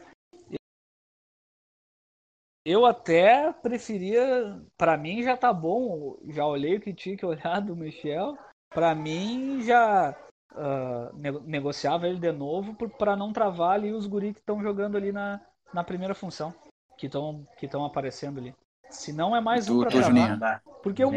Eu 2.65 2.87
até 2.87 3.53
preferia. 3.53 4.63
Para 4.77 4.97
mim 4.97 5.23
já 5.23 5.37
tá 5.37 5.53
bom. 5.53 6.17
Já 6.29 6.47
olhei 6.47 6.77
o 6.77 6.81
que 6.81 6.95
tinha 6.95 7.17
que 7.17 7.27
olhar 7.27 7.61
do 7.61 7.75
Michel. 7.75 8.39
Para 8.73 8.95
mim 8.95 9.63
já 9.63 10.17
uh, 10.53 11.41
negociava 11.45 12.07
ele 12.07 12.21
de 12.21 12.31
novo 12.31 12.75
para 12.97 13.17
não 13.17 13.33
travar 13.33 13.73
ali 13.73 13.93
os 13.93 14.07
guri 14.07 14.33
que 14.33 14.39
estão 14.39 14.63
jogando 14.63 14.97
ali 14.97 15.11
na, 15.11 15.41
na 15.75 15.83
primeira 15.83 16.15
função. 16.15 16.55
Que 16.97 17.07
estão 17.07 17.47
que 17.59 17.67
aparecendo 17.67 18.39
ali. 18.39 18.55
Se 18.91 19.13
não 19.13 19.35
é 19.35 19.41
mais 19.41 19.69
um 19.69 19.81
para 19.81 19.91
travar. 19.91 20.63
Porque 20.83 21.05
o, 21.05 21.11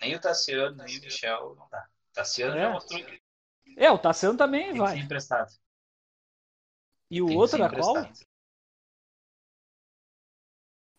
nem 0.00 0.14
o 0.14 0.20
Tassiano, 0.20 0.76
nem 0.76 0.98
o 0.98 1.00
Michel 1.00 1.54
não 1.54 1.68
dá. 1.68 1.88
O 2.10 2.14
Tassiano 2.14 2.56
é. 2.56 2.60
já 2.60 2.70
mostrou 2.70 3.04
que. 3.04 3.22
É, 3.76 3.90
o 3.90 3.98
Tassiano 3.98 4.38
também 4.38 4.70
tem 4.70 4.78
vai. 4.78 4.98
Emprestado. 4.98 5.52
E 7.10 7.22
o 7.22 7.26
tem 7.26 7.36
outro 7.36 7.58
da 7.58 7.70
qual? 7.70 7.94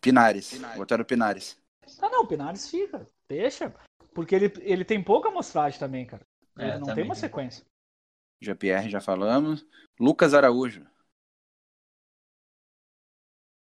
Pinares. 0.00 0.50
Pinares. 0.50 0.78
Botaram 0.78 1.02
o 1.02 1.06
Pinares. 1.06 1.60
Ah, 2.00 2.08
não, 2.08 2.22
o 2.22 2.26
Pinares 2.26 2.70
fica. 2.70 3.06
Deixa. 3.28 3.74
Porque 4.14 4.34
ele, 4.34 4.52
ele 4.60 4.84
tem 4.84 5.02
pouca 5.02 5.28
amostragem 5.28 5.78
também, 5.78 6.06
cara. 6.06 6.26
Ele 6.56 6.70
é, 6.70 6.78
não 6.78 6.94
tem 6.94 7.04
uma 7.04 7.14
sequência. 7.14 7.64
GPR 8.40 8.88
já 8.88 9.00
falamos. 9.00 9.66
Lucas 9.98 10.34
Araújo. 10.34 10.86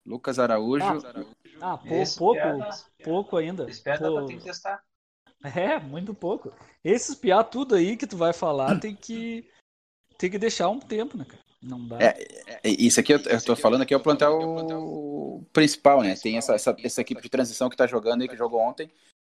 Lucas 0.06 0.40
Araújo. 0.40 0.86
Ah, 1.62 1.74
ah 1.74 1.78
pou, 1.78 2.06
pouco, 2.18 2.42
pouco 3.04 3.38
ainda. 3.38 3.70
Espera, 3.70 4.00
Pô... 4.00 4.26
tem 4.26 4.38
que 4.38 4.46
testar. 4.46 4.84
É, 5.44 5.80
muito 5.80 6.14
pouco. 6.14 6.54
Esses 6.84 7.16
piar 7.16 7.44
tudo 7.50 7.76
aí 7.76 7.96
que 7.96 8.08
tu 8.08 8.18
vai 8.18 8.34
falar 8.34 8.80
tem 8.80 8.96
que 8.96 9.50
tem 10.18 10.30
que 10.30 10.38
deixar 10.38 10.70
um 10.70 10.80
tempo, 10.80 11.18
né, 11.18 11.26
cara? 11.26 11.42
Não 11.62 11.86
dá. 11.88 11.98
É, 12.02 12.16
é 12.64 12.70
isso 12.70 13.00
aqui 13.00 13.14
eu, 13.14 13.20
eu 13.20 13.44
tô 13.44 13.56
falando 13.56 13.82
aqui 13.82 13.94
é 13.94 13.98
o 13.98 14.04
plantel 14.04 15.46
principal, 15.54 16.02
né? 16.02 16.16
Tem 16.16 16.38
essa, 16.38 16.54
essa, 16.56 16.76
essa 16.84 17.02
equipe 17.02 17.22
de 17.22 17.30
transição 17.30 17.70
que 17.70 17.78
tá 17.78 17.88
jogando 17.88 18.22
aí, 18.22 18.28
que 18.28 18.36
jogou 18.36 18.60
ontem, 18.60 18.92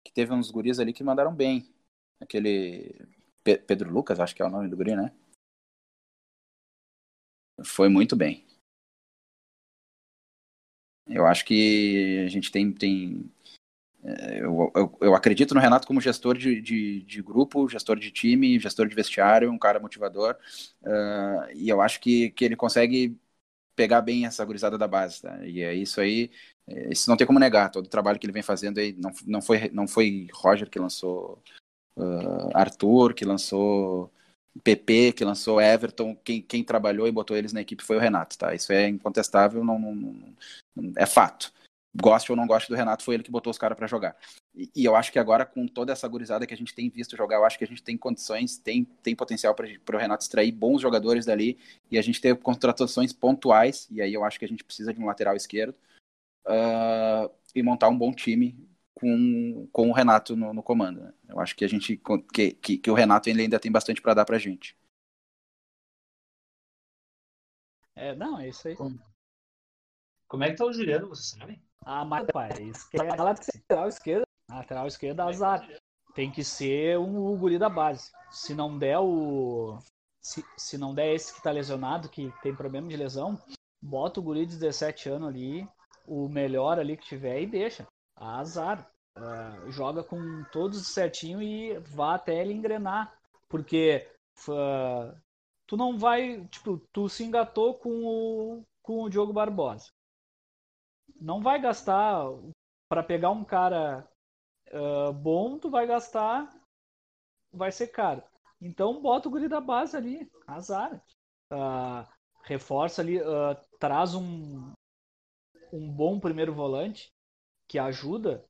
que 0.04 0.12
teve 0.12 0.32
uns 0.32 0.50
guris 0.50 0.78
ali 0.78 0.92
que 0.92 1.04
mandaram 1.04 1.34
bem. 1.34 1.68
Aquele 2.20 2.94
Pedro 3.42 3.90
Lucas, 3.90 4.20
acho 4.20 4.34
que 4.34 4.42
é 4.42 4.44
o 4.44 4.50
nome 4.50 4.68
do 4.68 4.76
guri, 4.76 4.94
né? 4.94 5.12
Foi 7.64 7.88
muito 7.88 8.16
bem. 8.16 8.44
Eu 11.06 11.26
acho 11.26 11.44
que 11.44 12.22
a 12.24 12.28
gente 12.28 12.50
tem, 12.50 12.72
tem 12.72 13.30
eu, 14.04 14.72
eu, 14.74 14.98
eu, 15.00 15.14
acredito 15.14 15.54
no 15.54 15.60
Renato 15.60 15.86
como 15.86 16.00
gestor 16.00 16.36
de, 16.36 16.60
de, 16.60 17.02
de, 17.02 17.22
grupo, 17.22 17.68
gestor 17.68 17.96
de 17.96 18.10
time, 18.10 18.58
gestor 18.58 18.88
de 18.88 18.96
vestiário, 18.96 19.50
um 19.50 19.58
cara 19.58 19.78
motivador. 19.78 20.36
Uh, 20.82 21.52
e 21.54 21.68
eu 21.68 21.80
acho 21.80 22.00
que, 22.00 22.30
que 22.30 22.44
ele 22.44 22.56
consegue 22.56 23.16
pegar 23.76 24.02
bem 24.02 24.26
essa 24.26 24.44
gurizada 24.44 24.76
da 24.76 24.88
base. 24.88 25.22
Tá? 25.22 25.46
E 25.46 25.62
é 25.62 25.72
isso 25.72 26.00
aí, 26.00 26.32
isso 26.90 27.08
não 27.08 27.16
tem 27.16 27.26
como 27.26 27.38
negar. 27.38 27.70
Todo 27.70 27.86
o 27.86 27.90
trabalho 27.90 28.18
que 28.18 28.26
ele 28.26 28.32
vem 28.32 28.42
fazendo 28.42 28.78
aí, 28.78 28.92
não, 28.92 29.12
não, 29.24 29.40
foi, 29.40 29.70
não 29.72 29.86
foi 29.86 30.26
Roger 30.34 30.68
que 30.68 30.80
lançou 30.80 31.40
uh, 31.96 32.50
Arthur, 32.54 33.14
que 33.14 33.24
lançou 33.24 34.12
PP, 34.64 35.12
que 35.12 35.24
lançou 35.24 35.60
Everton. 35.60 36.16
Quem, 36.24 36.42
quem 36.42 36.64
trabalhou 36.64 37.06
e 37.06 37.12
botou 37.12 37.36
eles 37.36 37.52
na 37.52 37.60
equipe 37.60 37.84
foi 37.84 37.96
o 37.96 38.00
Renato. 38.00 38.36
Tá? 38.36 38.52
Isso 38.52 38.72
é 38.72 38.88
incontestável, 38.88 39.62
não, 39.64 39.78
não, 39.78 39.94
não 39.94 40.92
é 40.96 41.06
fato 41.06 41.52
goste 41.94 42.32
ou 42.32 42.36
não 42.36 42.46
goste 42.46 42.68
do 42.68 42.74
Renato, 42.74 43.04
foi 43.04 43.16
ele 43.16 43.22
que 43.22 43.30
botou 43.30 43.50
os 43.50 43.58
caras 43.58 43.76
para 43.76 43.86
jogar. 43.86 44.16
E, 44.54 44.70
e, 44.74 44.84
eu 44.84 44.96
acho 44.96 45.12
que 45.12 45.18
agora, 45.18 45.44
com 45.44 45.66
toda 45.66 45.92
essa 45.92 46.08
gurizada 46.08 46.46
que 46.46 46.54
a 46.54 46.56
gente 46.56 46.74
tem 46.74 46.88
visto 46.88 47.16
jogar, 47.16 47.36
eu 47.36 47.44
acho 47.44 47.58
que 47.58 47.64
a 47.64 47.66
gente 47.66 47.82
tem 47.82 47.96
condições, 47.96 48.56
tem, 48.56 48.84
tem 48.84 49.14
potencial 49.14 49.54
para 49.54 49.96
o 49.96 49.98
Renato 49.98 50.22
extrair 50.22 50.52
bons 50.52 50.80
jogadores 50.80 51.26
dali 51.26 51.58
e 51.90 51.98
a 51.98 52.02
gente 52.02 52.20
ter 52.20 52.36
contratações 52.36 53.12
pontuais, 53.12 53.86
e 53.90 54.00
aí 54.00 54.14
eu 54.14 54.24
acho 54.24 54.38
que 54.38 54.44
a 54.44 54.48
gente 54.48 54.64
precisa 54.64 54.92
de 54.92 55.00
um 55.00 55.06
lateral 55.06 55.36
esquerdo, 55.36 55.76
uh, 56.46 57.30
e 57.54 57.62
montar 57.62 57.88
um 57.88 57.98
bom 57.98 58.12
time 58.12 58.56
com, 58.94 59.68
com 59.72 59.90
o 59.90 59.92
Renato 59.92 60.36
no, 60.36 60.54
no 60.54 60.62
comando. 60.62 61.00
Né? 61.00 61.12
Eu 61.28 61.40
acho 61.40 61.54
que 61.54 61.64
a 61.64 61.68
gente 61.68 62.00
que, 62.32 62.52
que, 62.52 62.78
que 62.78 62.90
o 62.90 62.94
Renato 62.94 63.28
ainda 63.28 63.60
tem 63.60 63.70
bastante 63.70 64.00
para 64.00 64.14
dar 64.14 64.24
para 64.24 64.38
gente. 64.38 64.76
É, 67.94 68.14
não, 68.14 68.40
é 68.40 68.48
isso 68.48 68.66
aí. 68.66 68.74
Como 70.26 70.44
é 70.44 70.50
que 70.50 70.56
tá 70.56 70.64
o 70.64 70.72
Juliano, 70.72 71.08
você 71.08 71.36
sabe? 71.36 71.60
Ah, 71.84 72.04
mas 72.04 72.26
pai, 72.32 72.50
esquerda, 72.62 73.22
lateral 73.22 73.88
esquerda, 73.88 74.26
lateral 74.48 74.86
esquerda, 74.86 75.24
azar. 75.24 75.68
Tem 76.14 76.30
que 76.30 76.44
ser 76.44 76.98
um 76.98 77.36
guri 77.36 77.58
da 77.58 77.68
base. 77.68 78.10
Se 78.30 78.54
não 78.54 78.78
der 78.78 78.98
o. 78.98 79.78
Se, 80.20 80.44
se 80.56 80.78
não 80.78 80.94
der 80.94 81.14
esse 81.14 81.34
que 81.34 81.42
tá 81.42 81.50
lesionado, 81.50 82.08
que 82.08 82.32
tem 82.42 82.54
problema 82.54 82.88
de 82.88 82.96
lesão, 82.96 83.38
bota 83.82 84.20
o 84.20 84.22
guri 84.22 84.46
de 84.46 84.56
17 84.56 85.08
anos 85.08 85.28
ali, 85.28 85.68
o 86.06 86.28
melhor 86.28 86.78
ali 86.78 86.96
que 86.96 87.04
tiver 87.04 87.42
e 87.42 87.46
deixa. 87.46 87.86
Azar. 88.16 88.88
Uh, 89.18 89.70
joga 89.70 90.02
com 90.02 90.42
todos 90.50 90.86
certinho 90.86 91.42
e 91.42 91.78
vá 91.78 92.14
até 92.14 92.40
ele 92.40 92.52
engrenar. 92.52 93.12
Porque 93.48 94.08
uh, 94.48 95.14
tu 95.66 95.76
não 95.76 95.98
vai. 95.98 96.46
Tipo, 96.46 96.78
tu 96.92 97.08
se 97.08 97.24
engatou 97.24 97.74
com 97.74 98.04
o, 98.04 98.62
com 98.82 99.02
o 99.02 99.10
Diogo 99.10 99.32
Barbosa 99.32 99.90
não 101.22 101.40
vai 101.40 101.60
gastar 101.60 102.26
para 102.88 103.02
pegar 103.02 103.30
um 103.30 103.44
cara 103.44 104.06
uh, 104.72 105.12
bom, 105.12 105.58
tu 105.58 105.70
vai 105.70 105.86
gastar, 105.86 106.52
vai 107.52 107.70
ser 107.70 107.88
caro. 107.88 108.22
Então 108.60 109.00
bota 109.00 109.28
o 109.28 109.30
guri 109.30 109.48
da 109.48 109.60
base 109.60 109.96
ali, 109.96 110.30
azar. 110.46 111.02
Uh, 111.50 112.06
reforça 112.42 113.02
ali, 113.02 113.20
uh, 113.20 113.56
traz 113.78 114.14
um, 114.14 114.72
um 115.72 115.90
bom 115.90 116.18
primeiro 116.18 116.52
volante 116.52 117.12
que 117.68 117.78
ajuda, 117.78 118.44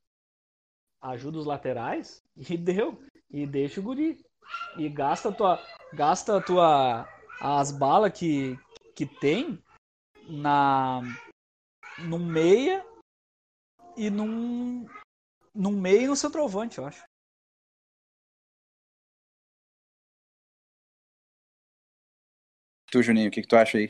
ajuda 1.00 1.38
os 1.38 1.46
laterais 1.46 2.24
e 2.36 2.56
deu. 2.56 2.98
E 3.30 3.46
deixa 3.46 3.80
o 3.80 3.82
guri. 3.82 4.24
E 4.76 4.88
gasta 4.88 5.32
tua, 5.32 5.58
gasta 5.94 6.40
tua, 6.40 7.08
as 7.40 7.70
balas 7.70 8.18
que, 8.18 8.58
que 8.94 9.06
tem 9.06 9.62
na 10.28 11.00
num 11.98 12.24
meia 12.24 12.84
e 13.96 14.10
num, 14.10 14.86
num 15.54 15.80
meia 15.80 16.02
e 16.02 16.06
no 16.06 16.16
centroavante, 16.16 16.78
eu 16.78 16.86
acho. 16.86 17.04
Tu, 22.90 23.02
Juninho, 23.02 23.28
o 23.28 23.30
que, 23.30 23.40
que 23.40 23.48
tu 23.48 23.56
acha 23.56 23.78
aí? 23.78 23.88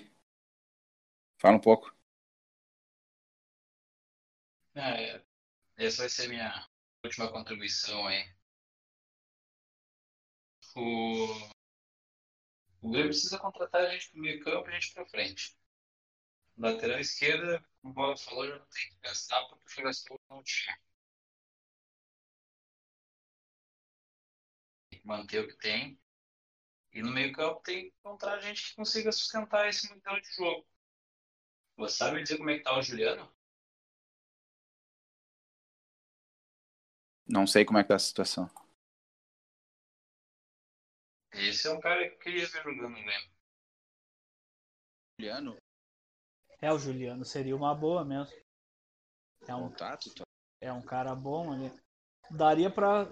Fala 1.38 1.56
um 1.56 1.60
pouco. 1.60 1.92
É, 4.74 5.22
essa 5.76 6.02
vai 6.02 6.08
ser 6.08 6.28
minha 6.28 6.68
última 7.04 7.30
contribuição 7.30 8.06
aí. 8.06 8.32
O, 10.74 11.26
o 12.80 12.90
Grêmio 12.90 13.10
precisa 13.10 13.38
contratar 13.38 13.82
a 13.82 13.90
gente 13.90 14.10
pro 14.10 14.20
meio 14.20 14.42
campo 14.42 14.68
e 14.68 14.70
a 14.70 14.74
gente 14.80 14.94
pra 14.94 15.04
frente. 15.06 15.56
Lateral 16.56 17.00
esquerda, 17.00 17.64
como 17.80 17.92
o 17.92 17.94
Bola 17.94 18.16
falou, 18.16 18.46
já 18.46 18.58
não 18.58 18.66
tem 18.66 18.88
que 18.90 18.96
gastar 19.02 19.44
porque 19.46 19.70
foi 19.70 19.84
gastou 19.84 20.20
não 20.30 20.42
tinha. 20.42 20.78
Tem 24.90 25.00
que 25.00 25.06
manter 25.06 25.40
o 25.40 25.48
que 25.48 25.56
tem. 25.56 25.98
E 26.92 27.02
no 27.02 27.10
meio 27.10 27.32
campo 27.32 27.60
tem 27.62 27.90
que 27.90 27.96
encontrar 27.98 28.40
gente 28.40 28.70
que 28.70 28.76
consiga 28.76 29.10
sustentar 29.10 29.68
esse 29.68 29.88
modelo 29.88 30.20
de 30.20 30.32
jogo. 30.34 30.66
Você 31.76 31.96
sabe 31.96 32.22
dizer 32.22 32.36
como 32.36 32.50
é 32.50 32.58
que 32.58 32.64
tá 32.64 32.78
o 32.78 32.82
Juliano? 32.82 33.32
Não 37.26 37.46
sei 37.46 37.64
como 37.64 37.78
é 37.78 37.82
que 37.82 37.88
tá 37.88 37.96
a 37.96 37.98
situação. 37.98 38.50
Esse 41.32 41.66
é 41.66 41.72
um 41.72 41.80
cara 41.80 42.06
que 42.08 42.14
eu 42.14 42.18
queria 42.18 42.46
ver 42.46 42.62
jogando 42.62 42.90
no 42.90 43.02
Grêmio. 43.02 43.30
Juliano? 45.18 45.61
É, 46.62 46.72
o 46.72 46.78
Juliano 46.78 47.24
seria 47.24 47.56
uma 47.56 47.74
boa 47.74 48.04
mesmo. 48.04 48.32
É 49.48 49.54
um, 49.54 49.68
Contato, 49.68 50.14
tá? 50.14 50.22
é 50.60 50.72
um 50.72 50.80
cara 50.80 51.12
bom 51.12 51.52
ali. 51.52 51.72
Daria 52.30 52.70
pra. 52.70 53.10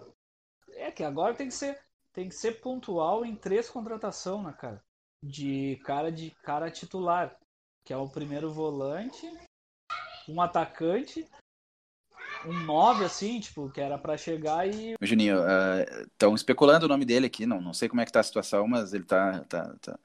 É 0.75 0.93
que 0.93 1.03
agora 1.03 1.35
tem 1.35 1.49
que 1.49 1.55
ser, 1.55 1.77
tem 2.13 2.29
que 2.29 2.35
ser 2.35 2.61
pontual 2.61 3.25
em 3.25 3.35
três 3.35 3.69
contratações, 3.69 4.47
né, 4.47 4.53
cara? 4.53 4.81
De 5.23 5.81
cara 5.85 6.13
de 6.13 6.31
cara 6.43 6.71
titular. 6.71 7.37
Que 7.85 7.93
é 7.93 7.97
o 7.97 8.09
primeiro 8.09 8.53
volante, 8.53 9.27
um 10.29 10.41
atacante, 10.41 11.27
um 12.47 12.53
9, 12.53 13.05
assim, 13.05 13.41
tipo, 13.41 13.69
que 13.71 13.81
era 13.81 13.99
para 13.99 14.17
chegar 14.17 14.69
e. 14.69 14.95
Juninho, 15.01 15.39
estão 16.03 16.33
uh, 16.33 16.35
especulando 16.37 16.87
o 16.87 16.89
nome 16.89 17.05
dele 17.05 17.27
aqui, 17.27 17.47
não, 17.47 17.61
não 17.61 17.75
sei 17.75 17.89
como 17.89 18.01
é 18.01 18.05
que 18.05 18.13
tá 18.13 18.21
a 18.21 18.23
situação, 18.25 18.69
mas 18.69 18.93
ele 18.93 19.05
tá, 19.05 19.45
tá, 19.45 19.75
tá. 19.81 19.99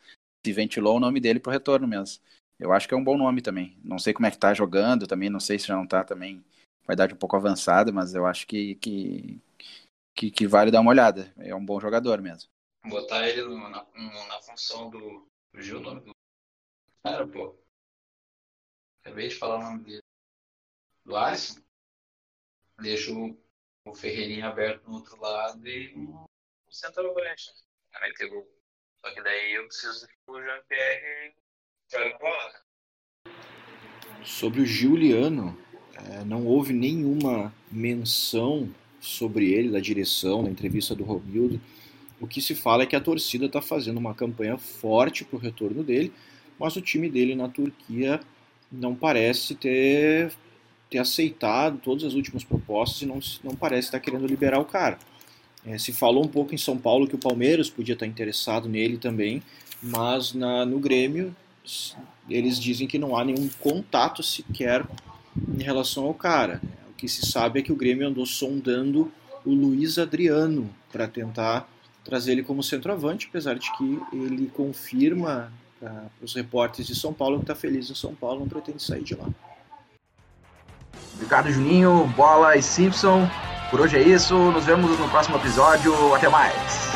Se 0.43 0.51
ventilou 0.51 0.97
o 0.97 0.99
nome 0.99 1.19
dele 1.19 1.39
pro 1.39 1.51
retorno 1.51 1.87
mesmo. 1.87 2.23
Eu 2.59 2.71
acho 2.71 2.87
que 2.87 2.93
é 2.93 2.97
um 2.97 3.03
bom 3.03 3.17
nome 3.17 3.41
também. 3.41 3.77
Não 3.83 3.99
sei 3.99 4.13
como 4.13 4.25
é 4.25 4.31
que 4.31 4.37
tá 4.37 4.53
jogando 4.53 5.07
também, 5.07 5.29
não 5.29 5.39
sei 5.39 5.59
se 5.59 5.67
já 5.67 5.75
não 5.75 5.85
tá 5.85 6.03
também 6.03 6.43
com 6.85 6.91
a 6.91 6.93
idade 6.93 7.13
um 7.13 7.17
pouco 7.17 7.35
avançada, 7.35 7.91
mas 7.91 8.13
eu 8.13 8.25
acho 8.25 8.45
que, 8.47 8.75
que, 8.75 9.41
que, 10.15 10.31
que 10.31 10.47
vale 10.47 10.71
dar 10.71 10.81
uma 10.81 10.91
olhada. 10.91 11.33
É 11.37 11.53
um 11.53 11.65
bom 11.65 11.79
jogador 11.79 12.21
mesmo. 12.21 12.49
Botar 12.85 13.27
ele 13.27 13.43
na, 13.43 13.85
na 14.27 14.41
função 14.41 14.89
do. 14.89 15.27
Fugiu 15.53 15.77
o 15.77 15.81
nome 15.81 16.01
do. 16.01 16.11
Cara, 17.03 17.27
pô. 17.27 17.57
Acabei 19.01 19.27
de 19.27 19.35
falar 19.35 19.57
o 19.57 19.63
nome 19.63 19.83
dele. 19.83 20.03
Do 21.03 21.15
Alisson. 21.15 21.61
Deixa 22.79 23.11
o, 23.11 23.37
o 23.85 23.95
Ferreirinha 23.95 24.47
aberto 24.47 24.87
no 24.87 24.95
outro 24.95 25.19
lado 25.19 25.67
e 25.67 25.93
o 25.95 26.27
centroavante. 26.71 27.51
Aí 27.93 28.13
pegou. 28.13 28.47
Só 29.03 29.13
que 29.13 29.21
daí 29.21 29.53
eu 29.53 29.67
preciso 29.67 30.07
que 30.07 30.15
o 30.27 30.41
Jean-Pierre. 30.41 31.35
Sobre 34.23 34.61
o 34.61 34.65
Juliano, 34.65 35.57
é, 35.95 36.23
não 36.25 36.45
houve 36.45 36.73
nenhuma 36.73 37.53
menção 37.71 38.69
sobre 38.99 39.51
ele 39.51 39.69
da 39.69 39.79
direção, 39.79 40.41
na 40.41 40.49
entrevista 40.49 40.95
do 40.95 41.03
Romildo. 41.03 41.61
O 42.19 42.27
que 42.27 42.41
se 42.41 42.55
fala 42.55 42.83
é 42.83 42.85
que 42.85 42.95
a 42.95 43.01
torcida 43.01 43.45
está 43.45 43.61
fazendo 43.61 43.97
uma 43.97 44.15
campanha 44.15 44.57
forte 44.57 45.23
para 45.23 45.37
o 45.37 45.39
retorno 45.39 45.83
dele, 45.83 46.11
mas 46.59 46.75
o 46.75 46.81
time 46.81 47.09
dele 47.09 47.35
na 47.35 47.47
Turquia 47.47 48.19
não 48.71 48.95
parece 48.95 49.53
ter, 49.53 50.31
ter 50.89 50.97
aceitado 50.97 51.77
todas 51.77 52.03
as 52.03 52.13
últimas 52.13 52.43
propostas 52.43 53.01
e 53.01 53.05
não, 53.05 53.19
não 53.43 53.55
parece 53.55 53.89
estar 53.89 53.99
querendo 53.99 54.25
liberar 54.25 54.59
o 54.59 54.65
cara. 54.65 54.97
É, 55.65 55.77
se 55.77 55.91
falou 55.91 56.23
um 56.23 56.27
pouco 56.27 56.53
em 56.53 56.57
São 56.57 56.77
Paulo 56.77 57.07
que 57.07 57.15
o 57.15 57.19
Palmeiras 57.19 57.69
podia 57.69 57.93
estar 57.93 58.05
interessado 58.05 58.69
nele 58.69 58.97
também, 58.97 59.41
mas 59.81 60.33
na, 60.33 60.65
no 60.65 60.79
Grêmio 60.79 61.35
eles 62.29 62.59
dizem 62.59 62.87
que 62.87 62.97
não 62.97 63.15
há 63.17 63.23
nenhum 63.23 63.49
contato 63.59 64.23
sequer 64.23 64.85
em 65.47 65.63
relação 65.63 66.05
ao 66.05 66.13
cara. 66.13 66.61
O 66.89 66.93
que 66.93 67.07
se 67.07 67.25
sabe 67.25 67.59
é 67.59 67.63
que 67.63 67.71
o 67.71 67.75
Grêmio 67.75 68.07
andou 68.07 68.25
sondando 68.25 69.11
o 69.45 69.53
Luiz 69.53 69.97
Adriano 69.97 70.69
para 70.91 71.07
tentar 71.07 71.69
trazer 72.03 72.33
ele 72.33 72.43
como 72.43 72.63
centroavante, 72.63 73.27
apesar 73.29 73.55
de 73.55 73.71
que 73.77 73.99
ele 74.13 74.47
confirma 74.47 75.51
para 75.79 76.09
os 76.21 76.33
repórteres 76.33 76.87
de 76.87 76.95
São 76.95 77.13
Paulo 77.13 77.37
que 77.37 77.43
está 77.43 77.55
feliz 77.55 77.89
em 77.89 77.95
São 77.95 78.15
Paulo, 78.15 78.41
não 78.41 78.47
pretende 78.47 78.81
sair 78.81 79.03
de 79.03 79.15
lá. 79.15 79.27
Obrigado, 81.15 81.51
Juninho, 81.51 82.07
Bola 82.15 82.55
e 82.57 82.61
Simpson. 82.61 83.29
Por 83.69 83.81
hoje 83.81 83.97
é 83.97 84.01
isso. 84.01 84.35
Nos 84.51 84.65
vemos 84.65 84.97
no 84.99 85.09
próximo 85.09 85.37
episódio. 85.37 86.13
Até 86.13 86.29
mais. 86.29 86.94